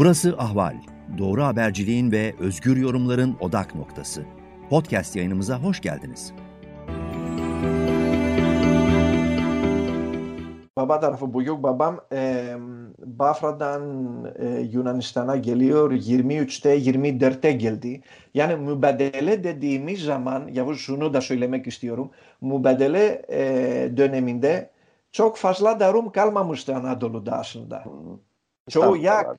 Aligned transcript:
Burası 0.00 0.34
Ahval. 0.38 0.76
Doğru 1.18 1.44
haberciliğin 1.44 2.12
ve 2.12 2.34
özgür 2.38 2.76
yorumların 2.76 3.36
odak 3.40 3.74
noktası. 3.74 4.24
Podcast 4.70 5.16
yayınımıza 5.16 5.62
hoş 5.62 5.80
geldiniz. 5.80 6.32
Baba 10.76 11.00
tarafı 11.00 11.34
Buyuk 11.34 11.62
babam 11.62 12.00
e, 12.12 12.54
Bafra'dan 12.98 13.82
e, 14.38 14.60
Yunanistan'a 14.72 15.36
geliyor 15.36 15.92
23'te 15.92 16.78
24'te 16.78 17.52
geldi. 17.52 18.00
Yani 18.34 18.56
mübadele 18.56 19.44
dediğimiz 19.44 20.00
zaman 20.00 20.48
Yavuz 20.52 20.80
şunu 20.80 21.14
da 21.14 21.20
söylemek 21.20 21.66
istiyorum. 21.66 22.10
Mübadele 22.40 23.22
e, 23.28 23.96
döneminde 23.96 24.70
çok 25.12 25.36
fazla 25.36 25.80
da 25.80 25.92
Rum 25.92 26.12
kalmamıştı 26.12 26.76
Anadolu'da 26.76 27.32
aslında. 27.32 27.84
Çoğu 28.68 28.96
ya 28.96 29.36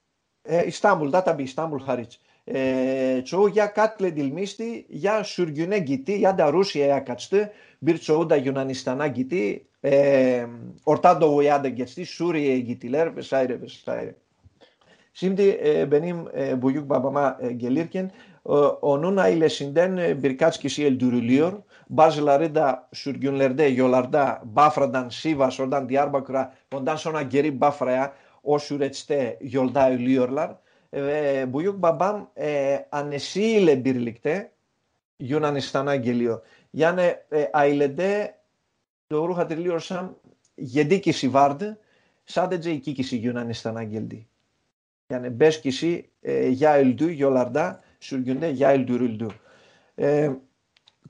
Η 0.49 0.67
Ισταμούλ, 0.67 1.09
τα 1.09 1.21
τα 1.21 1.33
μπι, 1.33 1.53
χαρίτς. 1.85 2.19
Ε, 2.43 3.21
τσο 3.21 3.47
για 3.47 3.65
κάτλε 3.65 4.11
τηλμίστη, 4.11 4.85
για 4.89 5.23
σουργιουνε 5.23 5.79
γκητή, 5.79 6.17
για 6.17 6.35
τα 6.35 6.49
Ρούσια 6.49 6.95
ε, 6.95 6.99
κατστέ, 6.99 7.51
μπίρτσο 7.79 8.15
ούτε 8.17 8.37
γιουνανιστανά 8.37 9.07
γκητή, 9.07 9.65
ε, 9.79 10.45
ορτάντο 10.83 11.25
γουέάντε 11.25 11.69
γκητή, 11.69 12.03
σουργιέ 12.03 12.57
γκητή, 12.57 12.87
λέρε, 12.87 13.09
Βεσάιρε, 13.09 13.55
Βεσάιρε. 13.55 14.15
Σύντη, 15.11 15.57
Μπενίμ, 15.87 16.23
Μπουγιούκ, 16.57 16.85
Μπαπαμπά 16.85 17.35
Γκελίρκεν, 17.51 18.11
ο 18.79 18.97
Νούνα 18.97 19.29
η 19.29 19.35
Λεσίντεν 19.35 20.17
μπυρκάτσκι 20.17 20.67
Σιελτυρουλίων, 20.67 21.63
μπαζιλαρίτα 21.87 22.87
σουργιουνερντέ 22.91 23.67
γιολαρντά, 23.67 24.41
μπαφρανταν 24.45 25.11
σίβας, 25.11 25.53
σονταν 25.53 25.87
διάρπακρα, 25.87 26.53
όταν 26.71 26.97
σονταν 26.97 27.29
σώ 27.31 27.85
να 27.85 28.13
όσου 28.41 28.77
ρετστέ 28.77 29.37
γιολδάει 29.39 29.95
λιόρλαρ, 29.95 30.49
ε, 30.93 31.45
Μπουγιούκ 31.45 31.75
μπαμπάμ 31.75 32.23
ε, 32.33 32.77
ανεσίλε 32.89 33.75
μπυρλικτέ 33.75 34.51
γιούν 35.17 35.43
ανεστανάγγελιο. 35.43 36.41
Γιάννε 36.69 37.25
ε, 37.29 37.45
αιλεντέ 37.53 38.35
το 39.07 39.25
ρούχα 39.25 39.45
τελείωσαν 39.45 40.17
γεντίκη 40.55 41.11
σιβάρντ 41.11 41.63
σαν 42.23 42.49
δεν 42.49 42.59
τζε 42.59 42.71
η 42.71 42.81
γιούν 42.97 43.37
ανεστανάγγελτη. 43.37 44.27
Για 46.49 46.71
ελντού 46.71 47.07
γιολαρντά 47.07 47.79
σουργιούνε 47.99 48.49
για 48.49 48.69
ελντού 48.69 48.97
ρουλντού. 48.97 49.31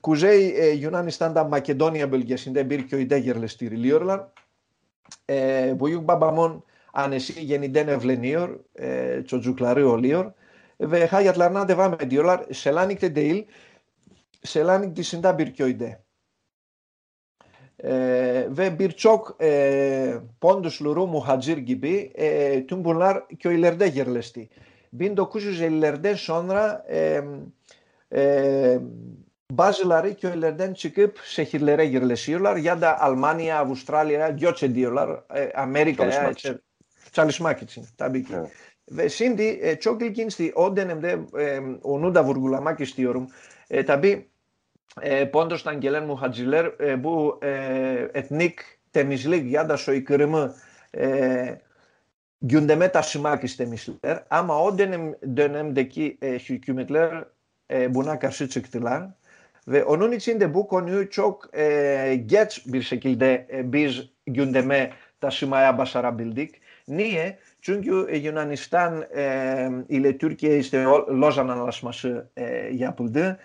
Κουζέι 0.00 0.74
γιούν 0.74 1.10
στάντα 1.10 1.44
Μακεδόνια 1.44 2.06
μπελγιασίντε 2.06 2.64
μπήρ 2.64 2.84
και 2.84 2.94
ο 2.94 2.98
Ιντέγερλε 2.98 3.46
στη 3.46 3.66
Ριλίωρλα. 3.66 4.32
Μπουγιούκ 5.76 6.02
μπαμπαμόν 6.02 6.64
Ανεσί, 6.94 7.40
Γενιντέν 7.40 7.88
Ευλενίορ, 7.88 8.58
ε, 8.72 9.22
Τσοτζουκλαρίο 9.22 9.90
Ολίορ, 9.90 10.32
Βεχά 10.76 11.20
για 11.20 11.32
τλαρνά 11.32 11.64
ντεβά 11.64 11.88
με 11.88 11.96
ντιόλαρ, 12.06 12.40
Σελάνικ 12.50 12.98
τεντεήλ, 12.98 13.44
τη 14.92 15.02
συντά 15.02 15.32
μπυρκιοϊντέ. 15.32 16.04
Ε, 17.76 18.48
βε 18.48 18.70
μπυρτσόκ 18.70 19.26
ε, 19.36 20.20
πόντους 20.38 20.80
λουρού 20.80 21.06
μου 21.06 21.20
χατζίρ 21.20 21.58
γκυπή, 21.58 22.12
τούμπουλάρ 22.66 23.26
και 23.36 23.48
ο 23.48 23.50
Ιλερντέ 23.50 23.86
σόνρα, 26.14 26.84
Μπάζελαρι 29.54 30.14
και 30.14 30.26
ο 30.26 30.30
Ελερντέν 30.30 30.72
Τσικύπ 30.72 31.16
σε 31.22 31.42
χιλερέ 31.42 31.82
γερλεσίολαρ, 31.82 32.56
Αλμάνια, 32.98 33.58
Αυστράλια, 33.58 34.28
γιότσε 34.28 34.66
ντίολαρ, 34.66 35.18
Αμέρικα, 35.54 36.28
έτσι. 36.28 36.62
Çalışmak, 37.12 37.62
için. 37.62 37.82
çalışmak 37.82 37.88
için 37.88 37.96
tabii 37.98 38.24
ki. 38.24 38.34
Evet. 38.36 38.50
Ve 38.90 39.08
şimdi 39.08 39.42
e, 39.42 39.80
çok 39.80 40.02
ilginçti 40.02 40.52
o 40.54 40.76
dönemde 40.76 41.18
e, 41.40 41.60
onu 41.82 42.14
da 42.14 42.24
vurgulamak 42.24 42.80
istiyorum. 42.80 43.28
E, 43.70 43.86
tabii 43.86 44.28
e, 45.02 45.30
Pondos'tan 45.30 45.80
gelen 45.80 46.06
muhacirler 46.06 46.64
e, 46.80 47.04
bu 47.04 47.40
e, 47.42 47.50
etnik 48.14 48.58
temizlik 48.92 49.52
ya 49.52 49.68
da 49.68 49.76
soykırımı 49.76 50.54
e, 50.96 51.60
gündeme 52.42 52.92
taşımak 52.92 53.44
istemişler. 53.44 54.24
Ama 54.30 54.62
o 54.62 54.78
dönem 54.78 55.14
dönemdeki 55.36 56.18
e, 56.22 56.38
hükümetler 56.38 57.24
e, 57.72 57.94
buna 57.94 58.18
karşı 58.18 58.48
çıktılar. 58.48 59.02
Ve 59.68 59.84
onun 59.84 60.12
için 60.12 60.40
de 60.40 60.54
bu 60.54 60.68
konuyu 60.68 61.10
çok 61.10 61.58
e, 61.58 62.22
geç 62.26 62.62
bir 62.66 62.82
şekilde 62.82 63.46
e, 63.52 63.72
biz 63.72 64.00
gündeme 64.26 64.92
taşımaya 65.20 65.78
başarabildik. 65.78 66.61
Νίε, 66.84 67.36
τσούγκιου 67.60 68.06
ε, 68.08 68.16
γιουνανιστάν 68.16 69.06
ε, 69.10 69.68
ηλε 69.86 70.12
τούρκια 70.12 70.52
ε, 70.52 70.56
είστε 70.56 70.84
λόζαν 71.08 71.50
ανάλασμας 71.50 72.04
για 72.70 72.92
πουλτε. 72.92 73.38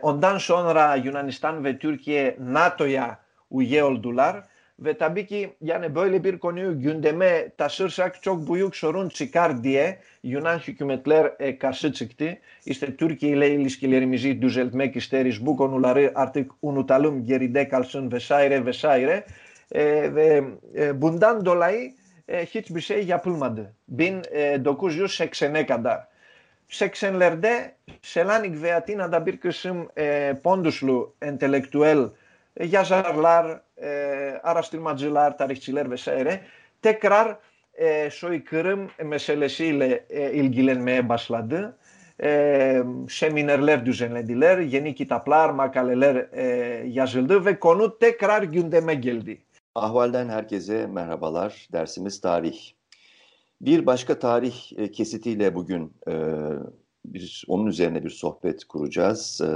Οντάν 0.00 0.38
σόνρα 0.38 0.96
γιουνανιστάν 0.96 1.62
βε 1.62 1.72
τούρκια 1.72 2.34
νάτοια 2.38 3.24
ουγέολ 3.48 4.00
δουλάρ. 4.00 4.34
Βε 4.76 4.94
τα 4.94 5.08
μπήκη 5.08 5.54
για 5.58 5.78
να 5.78 5.88
μπόιλε 5.88 6.20
πυρ 6.20 6.38
κονίου 6.38 6.72
γιούντε 6.72 7.12
με 7.12 7.52
τα 7.56 7.68
σύρσακ 7.68 8.18
τσόκ 8.18 8.38
μπουιού 8.38 8.68
ξορούν 8.68 9.08
τσικάρ 9.08 9.52
διέ 9.52 9.96
γιουνάνχιου 10.20 10.74
και 10.74 10.84
μετλέρ 10.84 11.26
κασίτσικτη. 11.56 12.38
Είστε 12.62 12.86
τούρκια 12.86 13.28
ηλε 13.28 13.46
ηλε 13.46 13.68
σκυλερμιζή 13.68 14.34
ντουζελτ 14.34 14.74
με 14.74 14.86
κυστέρις 14.86 15.40
μπούκον 15.40 15.72
ουλαρή 15.72 16.10
αρτικ 16.14 16.50
ουνουταλούμ 16.60 17.18
γεριντέ 17.18 17.64
καλσούν 17.64 18.08
βεσάιρε 18.08 18.60
βεσάιρε. 18.60 19.24
Μπουντάν 20.94 21.42
το 21.42 21.54
λαϊ 21.54 21.94
ε, 22.26 22.44
Χίτς 22.44 22.70
Μπισέ 22.70 22.98
για 22.98 23.18
Πούλμαντ. 23.18 23.58
Μπιν 23.84 24.20
ε, 24.30 24.58
Ντοκού 24.58 24.88
Ζιούς 24.88 25.14
σε 25.14 25.26
ξενέκαντα. 25.26 26.08
Σε 26.66 26.88
ξενλερντέ, 26.88 27.76
σε 28.00 28.22
λάνικ 28.22 28.56
βεατίν 28.56 29.02
ανταμπίρκρισιμ 29.02 29.84
ε, 29.92 30.32
πόντουσλου 30.42 31.14
εντελεκτουέλ 31.18 32.10
για 32.52 32.82
ζαρλάρ, 32.82 33.44
άρα 34.42 34.62
στυλ 34.62 34.80
ματζιλάρ, 34.80 35.34
τα 35.34 35.46
ριχτσιλέρ 35.46 35.88
βεσέρε. 35.88 36.40
Τεκράρ, 36.80 37.36
σοϊκρμ 38.08 38.86
με 39.02 39.18
σελεσίλε 39.18 40.00
ηλγγυλέν 40.32 40.82
με 40.82 40.94
έμπασλαντ. 40.94 41.52
Σε 43.06 43.30
μινερλέρ 43.30 43.82
του 43.82 43.92
ζενλεντιλέρ, 43.92 44.60
γενίκη 44.60 45.06
ταπλάρ, 45.06 45.52
μακαλελέρ 45.52 46.16
για 46.84 47.04
ζελδούβε, 47.04 47.52
κονού 47.52 47.96
τεκράρ 47.96 48.42
γιούντε. 48.42 48.80
Ahvalden 49.74 50.28
herkese 50.28 50.86
merhabalar. 50.86 51.68
Dersimiz 51.72 52.20
tarih. 52.20 52.72
Bir 53.60 53.86
başka 53.86 54.18
tarih 54.18 54.72
e, 54.76 54.90
kesitiyle 54.90 55.54
bugün 55.54 55.92
e, 56.08 56.12
bir 57.04 57.44
onun 57.48 57.66
üzerine 57.66 58.04
bir 58.04 58.10
sohbet 58.10 58.64
kuracağız. 58.64 59.40
E, 59.40 59.50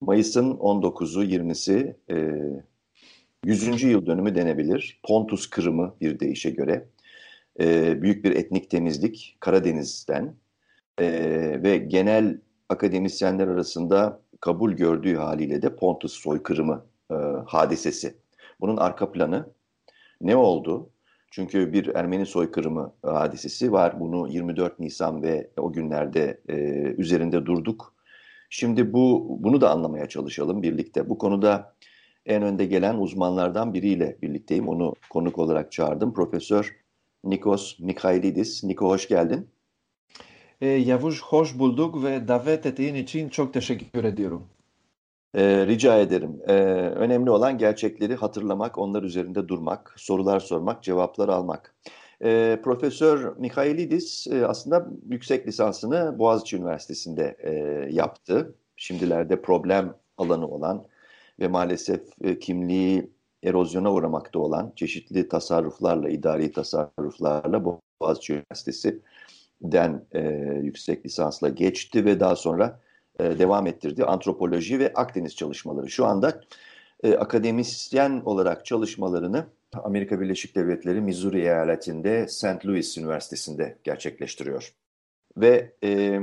Mayıs'ın 0.00 0.50
19'u 0.50 1.24
20'si 1.24 1.96
e, 2.10 2.16
100. 3.44 3.82
yıl 3.82 4.06
dönümü 4.06 4.34
denebilir. 4.34 5.00
Pontus 5.02 5.50
Kırımı 5.50 5.94
bir 6.00 6.20
deyişe 6.20 6.50
göre. 6.50 6.88
E, 7.60 8.02
büyük 8.02 8.24
bir 8.24 8.36
etnik 8.36 8.70
temizlik 8.70 9.36
Karadeniz'den 9.40 10.34
e, 10.98 11.06
ve 11.62 11.78
genel 11.78 12.40
akademisyenler 12.68 13.48
arasında 13.48 14.20
kabul 14.40 14.72
gördüğü 14.72 15.16
haliyle 15.16 15.62
de 15.62 15.76
Pontus 15.76 16.12
soykırımı 16.12 16.86
e, 17.10 17.14
hadisesi. 17.46 18.23
Bunun 18.60 18.76
arka 18.76 19.12
planı 19.12 19.46
ne 20.20 20.36
oldu? 20.36 20.90
Çünkü 21.30 21.72
bir 21.72 21.94
Ermeni 21.94 22.26
soykırımı 22.26 22.92
hadisesi 23.02 23.72
var. 23.72 24.00
Bunu 24.00 24.28
24 24.28 24.80
Nisan 24.80 25.22
ve 25.22 25.50
o 25.56 25.72
günlerde 25.72 26.40
e, 26.48 26.54
üzerinde 26.98 27.46
durduk. 27.46 27.94
Şimdi 28.50 28.92
bu 28.92 29.36
bunu 29.40 29.60
da 29.60 29.70
anlamaya 29.70 30.08
çalışalım 30.08 30.62
birlikte. 30.62 31.08
Bu 31.08 31.18
konuda 31.18 31.74
en 32.26 32.42
önde 32.42 32.64
gelen 32.64 32.98
uzmanlardan 32.98 33.74
biriyle 33.74 34.18
birlikteyim. 34.22 34.68
Onu 34.68 34.94
konuk 35.10 35.38
olarak 35.38 35.72
çağırdım. 35.72 36.14
Profesör 36.14 36.76
Nikos 37.24 37.80
Mikhailidis. 37.80 38.64
Niko 38.64 38.88
hoş 38.88 39.08
geldin. 39.08 39.48
E, 40.60 40.66
Yavuz 40.66 41.22
hoş 41.22 41.58
bulduk 41.58 42.04
ve 42.04 42.28
davet 42.28 42.66
ettiğin 42.66 42.94
için 42.94 43.28
çok 43.28 43.54
teşekkür 43.54 44.04
ediyorum. 44.04 44.42
E, 45.34 45.66
rica 45.66 45.98
ederim. 45.98 46.40
E, 46.46 46.52
önemli 46.96 47.30
olan 47.30 47.58
gerçekleri 47.58 48.14
hatırlamak, 48.14 48.78
onlar 48.78 49.02
üzerinde 49.02 49.48
durmak, 49.48 49.94
sorular 49.96 50.40
sormak, 50.40 50.82
cevaplar 50.82 51.28
almak. 51.28 51.74
E, 52.24 52.60
Profesör 52.64 53.36
Mikhailidis 53.36 54.26
aslında 54.46 54.86
yüksek 55.10 55.46
lisansını 55.46 56.18
Boğaziçi 56.18 56.56
Üniversitesi'nde 56.56 57.36
e, 57.38 57.52
yaptı. 57.92 58.54
Şimdilerde 58.76 59.42
problem 59.42 59.94
alanı 60.18 60.48
olan 60.48 60.84
ve 61.40 61.48
maalesef 61.48 62.00
e, 62.22 62.38
kimliği 62.38 63.10
erozyona 63.42 63.92
uğramakta 63.92 64.38
olan 64.38 64.72
çeşitli 64.76 65.28
tasarruflarla, 65.28 66.08
idari 66.08 66.52
tasarruflarla 66.52 67.64
Boğaziçi 68.00 68.32
Üniversitesi'den 68.32 70.04
e, 70.12 70.20
yüksek 70.62 71.06
lisansla 71.06 71.48
geçti 71.48 72.04
ve 72.04 72.20
daha 72.20 72.36
sonra 72.36 72.80
e, 73.20 73.38
devam 73.38 73.66
ettirdi. 73.66 74.04
Antropoloji 74.04 74.78
ve 74.78 74.92
Akdeniz 74.94 75.36
çalışmaları. 75.36 75.90
Şu 75.90 76.06
anda 76.06 76.40
e, 77.02 77.14
akademisyen 77.14 78.22
olarak 78.24 78.66
çalışmalarını 78.66 79.46
Amerika 79.72 80.20
Birleşik 80.20 80.56
Devletleri 80.56 81.00
Missouri 81.00 81.40
eyaletinde 81.40 82.28
St. 82.28 82.66
Louis 82.66 82.98
Üniversitesi'nde 82.98 83.78
gerçekleştiriyor. 83.84 84.74
Ve 85.36 85.72
e, 85.84 86.20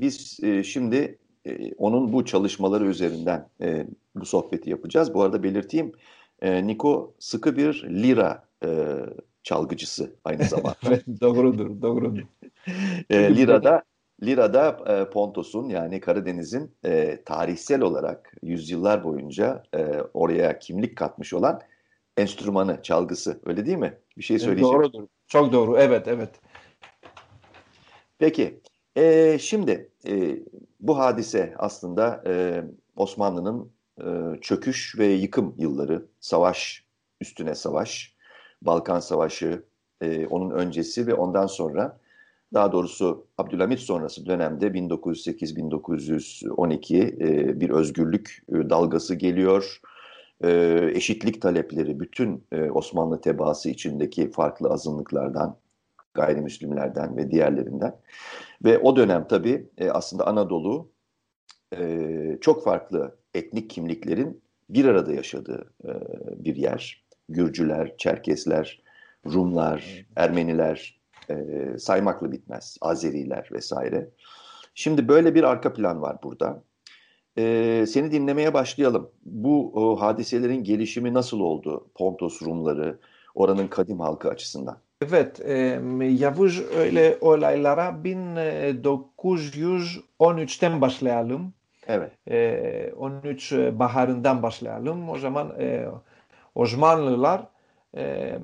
biz 0.00 0.38
e, 0.42 0.62
şimdi 0.62 1.18
e, 1.46 1.74
onun 1.74 2.12
bu 2.12 2.24
çalışmaları 2.24 2.86
üzerinden 2.86 3.48
e, 3.60 3.86
bu 4.14 4.26
sohbeti 4.26 4.70
yapacağız. 4.70 5.14
Bu 5.14 5.22
arada 5.22 5.42
belirteyim, 5.42 5.92
e, 6.42 6.66
Niko 6.66 7.14
sıkı 7.18 7.56
bir 7.56 7.86
lira 7.88 8.44
e, 8.64 8.68
çalgıcısı 9.42 10.12
aynı 10.24 10.44
zamanda. 10.44 11.00
doğrudur, 11.20 11.82
doğrudur. 11.82 12.22
e, 13.10 13.36
lirada 13.36 13.82
Lira'da 14.22 14.84
e, 14.86 15.10
Pontos'un 15.10 15.68
yani 15.68 16.00
Karadeniz'in 16.00 16.74
e, 16.84 17.22
tarihsel 17.24 17.80
olarak 17.80 18.32
yüzyıllar 18.42 19.04
boyunca 19.04 19.62
e, 19.74 20.00
oraya 20.14 20.58
kimlik 20.58 20.96
katmış 20.96 21.32
olan 21.32 21.60
enstrümanı, 22.16 22.82
çalgısı. 22.82 23.40
Öyle 23.44 23.66
değil 23.66 23.78
mi? 23.78 23.98
Bir 24.18 24.22
şey 24.22 24.38
söyleyeceğim. 24.38 24.74
Doğrudur. 24.74 25.06
Çok 25.26 25.52
doğru. 25.52 25.78
Evet, 25.78 26.08
evet. 26.08 26.30
Peki. 28.18 28.60
E, 28.96 29.38
şimdi 29.38 29.90
e, 30.08 30.38
bu 30.80 30.98
hadise 30.98 31.54
aslında 31.58 32.22
e, 32.26 32.64
Osmanlı'nın 32.96 33.72
e, 34.00 34.40
çöküş 34.40 34.98
ve 34.98 35.06
yıkım 35.06 35.54
yılları. 35.58 36.06
Savaş, 36.20 36.84
üstüne 37.20 37.54
savaş, 37.54 38.16
Balkan 38.62 39.00
Savaşı, 39.00 39.62
e, 40.00 40.26
onun 40.26 40.50
öncesi 40.50 41.06
ve 41.06 41.14
ondan 41.14 41.46
sonra 41.46 41.98
daha 42.54 42.72
doğrusu 42.72 43.26
Abdülhamit 43.38 43.80
sonrası 43.80 44.26
dönemde 44.26 44.66
1908-1912 44.66 46.98
e, 46.98 47.60
bir 47.60 47.70
özgürlük 47.70 48.42
e, 48.48 48.52
dalgası 48.70 49.14
geliyor. 49.14 49.80
E, 50.44 50.80
eşitlik 50.94 51.42
talepleri 51.42 52.00
bütün 52.00 52.44
Osmanlı 52.74 53.20
tebaası 53.20 53.70
içindeki 53.70 54.30
farklı 54.30 54.68
azınlıklardan, 54.68 55.56
gayrimüslimlerden 56.14 57.16
ve 57.16 57.30
diğerlerinden. 57.30 57.96
Ve 58.64 58.78
o 58.78 58.96
dönem 58.96 59.26
tabii 59.28 59.66
aslında 59.90 60.26
Anadolu 60.26 60.88
çok 62.40 62.64
farklı 62.64 63.16
etnik 63.34 63.70
kimliklerin 63.70 64.42
bir 64.68 64.84
arada 64.84 65.12
yaşadığı 65.12 65.74
bir 66.36 66.56
yer. 66.56 67.02
Gürcüler, 67.28 67.94
Çerkesler, 67.98 68.82
Rumlar, 69.26 70.06
Ermeniler, 70.16 71.01
e, 71.32 71.78
saymakla 71.78 72.32
bitmez. 72.32 72.78
Azeriler 72.80 73.48
vesaire. 73.52 74.10
Şimdi 74.74 75.08
böyle 75.08 75.34
bir 75.34 75.44
arka 75.44 75.72
plan 75.72 76.02
var 76.02 76.16
burada. 76.22 76.62
E, 77.38 77.84
seni 77.88 78.12
dinlemeye 78.12 78.54
başlayalım. 78.54 79.10
Bu 79.24 79.72
o, 79.74 80.00
hadiselerin 80.00 80.64
gelişimi 80.64 81.14
nasıl 81.14 81.40
oldu? 81.40 81.86
Pontos 81.94 82.42
Rumları, 82.42 82.98
oranın 83.34 83.68
kadim 83.68 84.00
halkı 84.00 84.28
açısından. 84.28 84.78
Evet, 85.08 85.40
e, 85.40 85.80
Yavuz 86.18 86.62
öyle 86.76 87.18
olaylara 87.20 87.88
1913'ten 88.04 90.80
başlayalım. 90.80 91.54
Evet. 91.86 92.12
E, 92.30 92.92
13 92.96 93.52
baharından 93.52 94.42
başlayalım. 94.42 95.08
O 95.08 95.18
zaman 95.18 95.60
e, 95.60 95.88
Osmanlılar 96.54 97.46
ε, 97.94 98.38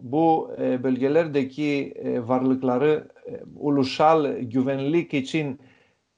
Μπου 0.00 0.54
ε, 0.56 0.76
Μπελγελέρ 0.76 1.28
Ντεκί 1.28 1.92
ε, 2.02 2.20
Βαρλικλαρέ 2.20 2.92
ε, 2.92 3.04
Ουλουσάλ 3.60 4.36
Γιουβενλί 4.38 5.04
Κιτσίν 5.04 5.58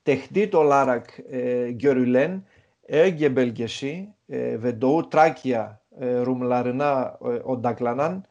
Τεχτή 0.02 0.48
το 0.48 0.62
Λάρακ 0.62 1.06
ε, 1.30 1.66
Γιωριλέν 1.66 2.44
Έγγε 2.86 3.28
Μπελγεσί 3.28 4.14
ε, 4.26 4.56
Βεντοού 4.56 5.08
Τράκια 5.08 5.82
ε, 5.98 6.18
Ρουμλαρινά 6.18 7.18
ε, 7.24 7.38
Ονταγκλανάν 7.42 8.24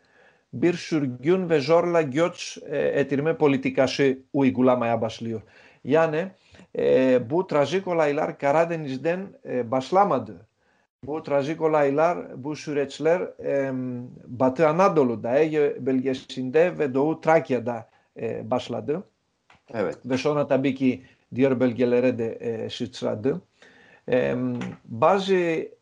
Μπίρ 0.50 0.76
Σουργιούν 0.76 1.48
Βεζόρλα 1.48 2.00
Γιώτς 2.00 2.56
Ετυρμέ 2.70 3.34
Πολιτικά 3.34 3.88
Σε 3.88 4.24
Ουιγκουλά 4.32 4.76
Μαϊάμπασλίο 4.76 5.44
Γιάννε 5.82 6.36
Μπου 7.26 7.46
Τραζίκολα 7.46 8.08
Ιλάρ 8.08 8.36
Καράδενις 8.36 9.00
Δεν 9.00 9.36
Μπασλάμαντ 9.66 10.30
Bu 11.08 11.24
trajik 11.24 11.62
olaylar, 11.62 12.44
bu 12.44 12.56
süreçler 12.56 13.22
e, 13.44 13.72
Batı 14.28 14.68
Anadolu'da, 14.68 15.40
Ege 15.40 15.78
bölgesinde 15.80 16.80
ve 16.80 16.94
Doğu 16.94 17.22
Trakya'da 17.22 17.90
e, 18.20 18.52
başladı. 18.52 19.04
Evet. 19.74 19.98
Ve 20.06 20.18
sonra 20.18 20.48
tabii 20.48 20.76
ki 20.76 21.04
diğer 21.36 21.60
bölgelere 21.60 22.18
de 22.18 22.32
e, 22.32 22.70
sıçradı. 22.70 23.42
E, 24.12 24.36
bazı 24.86 25.36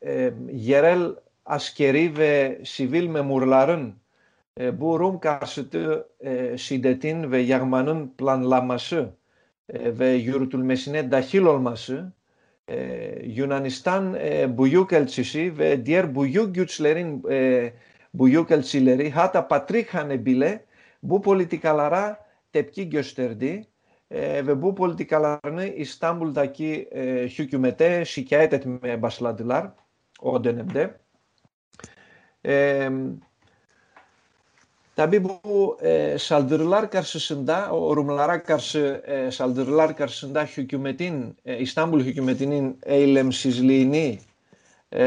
e, 0.05 0.33
yerel 0.51 1.11
askeri 1.45 2.17
ve 2.17 2.61
sivil 2.65 3.07
memurların 3.07 3.93
e, 4.59 4.81
bu 4.81 4.99
Rum 4.99 5.19
karşıtı 5.19 6.07
e, 6.19 6.57
şiddetin 6.57 7.31
ve 7.31 7.39
yağmanın 7.39 8.13
planlanması 8.17 9.09
e, 9.69 9.99
ve 9.99 10.09
yürütülmesine 10.09 11.11
dahil 11.11 11.41
olması 11.41 12.11
Ε, 12.65 13.19
Γιουνανιστάν 13.21 14.15
ε, 14.17 14.47
Μπουγιού 14.47 14.85
Κελτσισί, 14.85 15.49
Βεντιέρ 15.49 16.07
Μπουγιού 16.07 16.45
Γκιουτσλερίν 16.45 17.21
ε, 17.27 17.69
Μπουγιού 18.11 18.45
Κελτσίλερι, 18.45 19.09
Χάτα 19.09 19.43
Πατρίχανε 19.43 20.17
Μπιλέ, 20.17 20.61
Μπου 20.99 21.19
Πολιτικά 21.19 21.73
Λαρά, 21.73 22.17
Τεπκή 22.49 22.83
Γκιοστερντή, 22.83 23.67
Βεμπού 24.43 24.73
Πολιτικά 24.73 25.19
Λαρνή, 25.19 25.73
Ιστάμπουλ 25.75 26.29
Δακή 26.29 26.87
Χιούκιου 27.29 27.59
Μετέ, 27.59 28.03
Σικιαέτετ 28.03 28.63
με 28.63 28.97
Μπασλαντιλάρ, 28.97 29.65
Όντεν 30.19 30.57
Εμπτέ. 30.57 30.99
Tabi 34.95 35.23
bu 35.23 35.77
e, 35.81 36.17
saldırılar 36.19 36.91
karşısında, 36.91 37.71
o 37.71 37.95
Rumlara 37.95 38.43
karşı 38.43 39.03
e, 39.07 39.31
saldırılar 39.31 39.97
karşısında 39.97 40.43
hükümetin, 40.43 41.37
e, 41.45 41.59
İstanbul 41.59 42.01
hükümetinin 42.01 42.79
eylemsizliğini 42.83 44.19
e, 44.93 45.05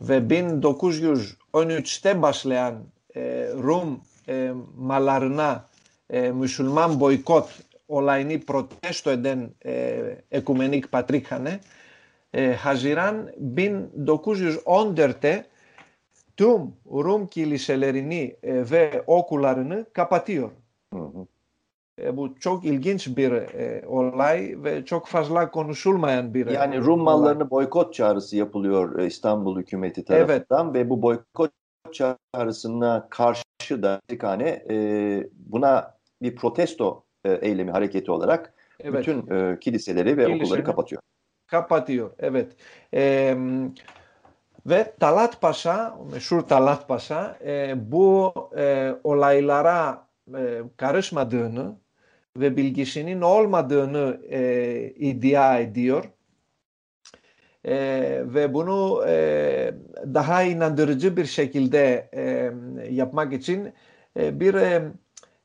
ve 0.00 0.18
1913'te 0.18 2.22
başlayan 2.22 2.74
e, 3.16 3.48
Rum 3.62 4.00
e, 4.28 4.52
mallarına 4.76 5.64
e, 6.10 6.20
Müslüman 6.20 7.00
boykot 7.00 7.48
olayını 7.88 8.40
protesto 8.40 9.10
eden 9.10 9.50
e, 9.66 10.02
Ekumenik 10.30 10.92
Patrikhane, 10.92 11.60
e, 12.34 12.52
Haziran 12.52 13.30
1914'te 13.54 15.46
tüm 16.40 16.74
Rum 16.86 17.26
kiliselerini 17.26 18.36
e, 18.42 18.70
ve 18.70 19.04
okullarını 19.06 19.86
kapatıyor. 19.92 20.50
Hı 20.94 21.00
hı. 21.00 21.26
E, 22.02 22.16
bu 22.16 22.34
çok 22.34 22.64
ilginç 22.64 23.16
bir 23.16 23.32
e, 23.32 23.86
olay 23.86 24.54
ve 24.56 24.84
çok 24.84 25.06
fazla 25.06 25.50
konuşulmayan 25.50 26.34
bir 26.34 26.46
Yani 26.46 26.78
Rum 26.78 27.00
mallarını 27.00 27.50
boykot 27.50 27.94
çağrısı 27.94 28.36
yapılıyor 28.36 28.98
e, 28.98 29.06
İstanbul 29.06 29.60
hükümeti 29.60 30.04
tarafından 30.04 30.66
evet. 30.66 30.74
ve 30.74 30.90
bu 30.90 31.02
boykot 31.02 31.50
çağrısına 31.92 33.06
karşı 33.10 33.82
da 33.82 34.00
Vatikane 34.04 34.64
e, 34.70 34.76
buna 35.32 35.94
bir 36.22 36.36
protesto 36.36 37.04
e, 37.24 37.32
eylemi 37.32 37.70
hareketi 37.70 38.10
olarak 38.10 38.54
evet. 38.80 39.00
bütün 39.00 39.34
e, 39.34 39.58
kiliseleri 39.60 40.16
ve 40.16 40.24
Kiliseni 40.24 40.42
okulları 40.42 40.64
kapatıyor. 40.64 41.02
Kapatıyor, 41.46 42.10
evet. 42.18 42.52
Evet 42.92 43.38
ve 44.66 44.94
Talat 45.00 45.40
Paşa, 45.40 45.98
meşhur 46.12 46.40
Talat 46.40 46.88
Paşa 46.88 47.38
e, 47.44 47.74
bu 47.92 48.32
e, 48.58 48.94
olaylara 49.04 50.06
e, 50.38 50.62
karışmadığını 50.76 51.76
ve 52.36 52.56
bilgisinin 52.56 53.20
olmadığını 53.20 54.20
e, 54.30 54.92
iddia 54.96 55.58
ediyor. 55.58 56.04
E, 57.64 57.74
ve 58.24 58.54
bunu 58.54 59.04
e, 59.08 59.74
daha 60.14 60.42
inandırıcı 60.42 61.16
bir 61.16 61.24
şekilde 61.24 62.10
e, 62.14 62.52
yapmak 62.90 63.32
için 63.32 63.72
e, 64.20 64.40
bir 64.40 64.54
e, 64.54 64.82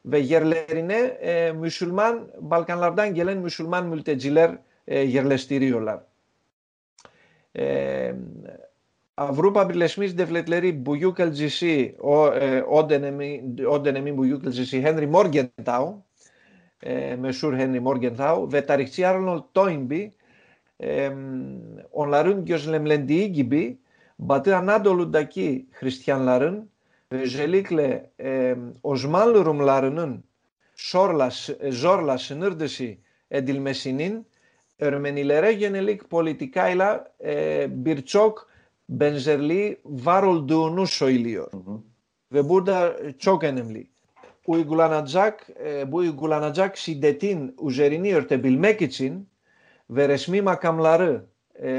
Βε 0.01 0.17
γερλερινέ 0.17 1.17
Μουσουλμάν 1.55 2.31
Μπαλκανλαρντάν 2.41 3.13
Γελέν 3.13 3.37
Μουσουλμάν 3.37 3.85
μούλτεζιλερ 3.85 4.49
Γερλεστηρίολα. 4.85 6.07
Αυρού 9.13 9.51
παμπιλεσμής 9.51 10.13
δευλετλερή 10.13 10.71
Μπουγιούκελ 10.71 11.31
Τζισί 11.31 11.95
Όντενε 12.69 14.01
μη 14.01 14.11
Μπουγιούκελ 14.11 14.51
Τζισί 14.51 14.79
Χένρι 14.79 15.05
Μόργεντάου 15.05 16.05
Μεσούρ 17.19 17.55
Χένρι 17.55 17.79
Μόργεντάου 17.79 18.49
Βεταριχτσί 18.49 19.03
Άρνολ 19.03 19.41
Τόιμπι 19.51 20.13
ον 21.91 22.07
λαρούν 22.07 22.43
και 22.43 22.53
ως 22.53 22.67
λεμλεντιήγκυμπη, 22.67 23.79
μπατή 24.15 24.51
ανάντολουν 24.51 25.11
τακή 25.11 25.67
χριστιαν 25.71 26.21
λαρούν, 26.21 26.69
ζελίκλε 27.23 28.01
ως 28.81 29.07
μάλουρουμ 29.07 29.59
λαρούνουν, 29.59 30.23
ε, 31.59 31.69
ζόρλας 31.69 32.23
συνέρδεση 32.23 32.99
εντυλμεσινήν, 33.27 34.25
ερμενιλερέ 34.75 35.49
γενελίκ 35.49 36.03
πολιτικά 36.03 36.69
ηλα 36.69 37.13
ε, 37.17 37.67
μπιρτσόκ 37.67 38.37
μπενζερλί 38.85 39.79
βάρολ 39.83 40.41
ντουνού 40.41 40.85
σοηλίο. 40.85 41.49
Βεμπούντα 42.27 42.85
ε, 42.85 43.13
τσόκ 43.17 43.43
ενεμλί. 43.43 43.89
Ου 44.45 44.55
η 44.55 44.63
Γκουλανατζάκ, 44.63 45.39
που 45.89 46.01
η 46.01 46.11
Γκουλανατζάκ 46.11 46.75
συντετίν 46.75 47.53
ουζερινή 47.59 48.13
ve 49.89 50.09
resmi 50.09 50.41
makamları 50.41 51.25
e, 51.61 51.69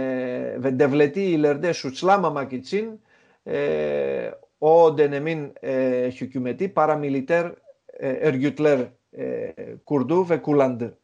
ve 0.59 0.79
devleti 0.79 1.23
ileride 1.23 1.75
suçlamamak 1.75 2.53
için 2.53 3.01
e, 3.49 4.33
o 4.61 4.99
dönemin 4.99 5.55
e, 5.65 6.13
hükümeti 6.21 6.75
paramiliter 6.75 7.53
e, 8.01 8.09
örgütler 8.09 8.81
e, 9.19 9.55
kurdu 9.87 10.31
ve 10.31 10.43
kullandı. 10.43 10.99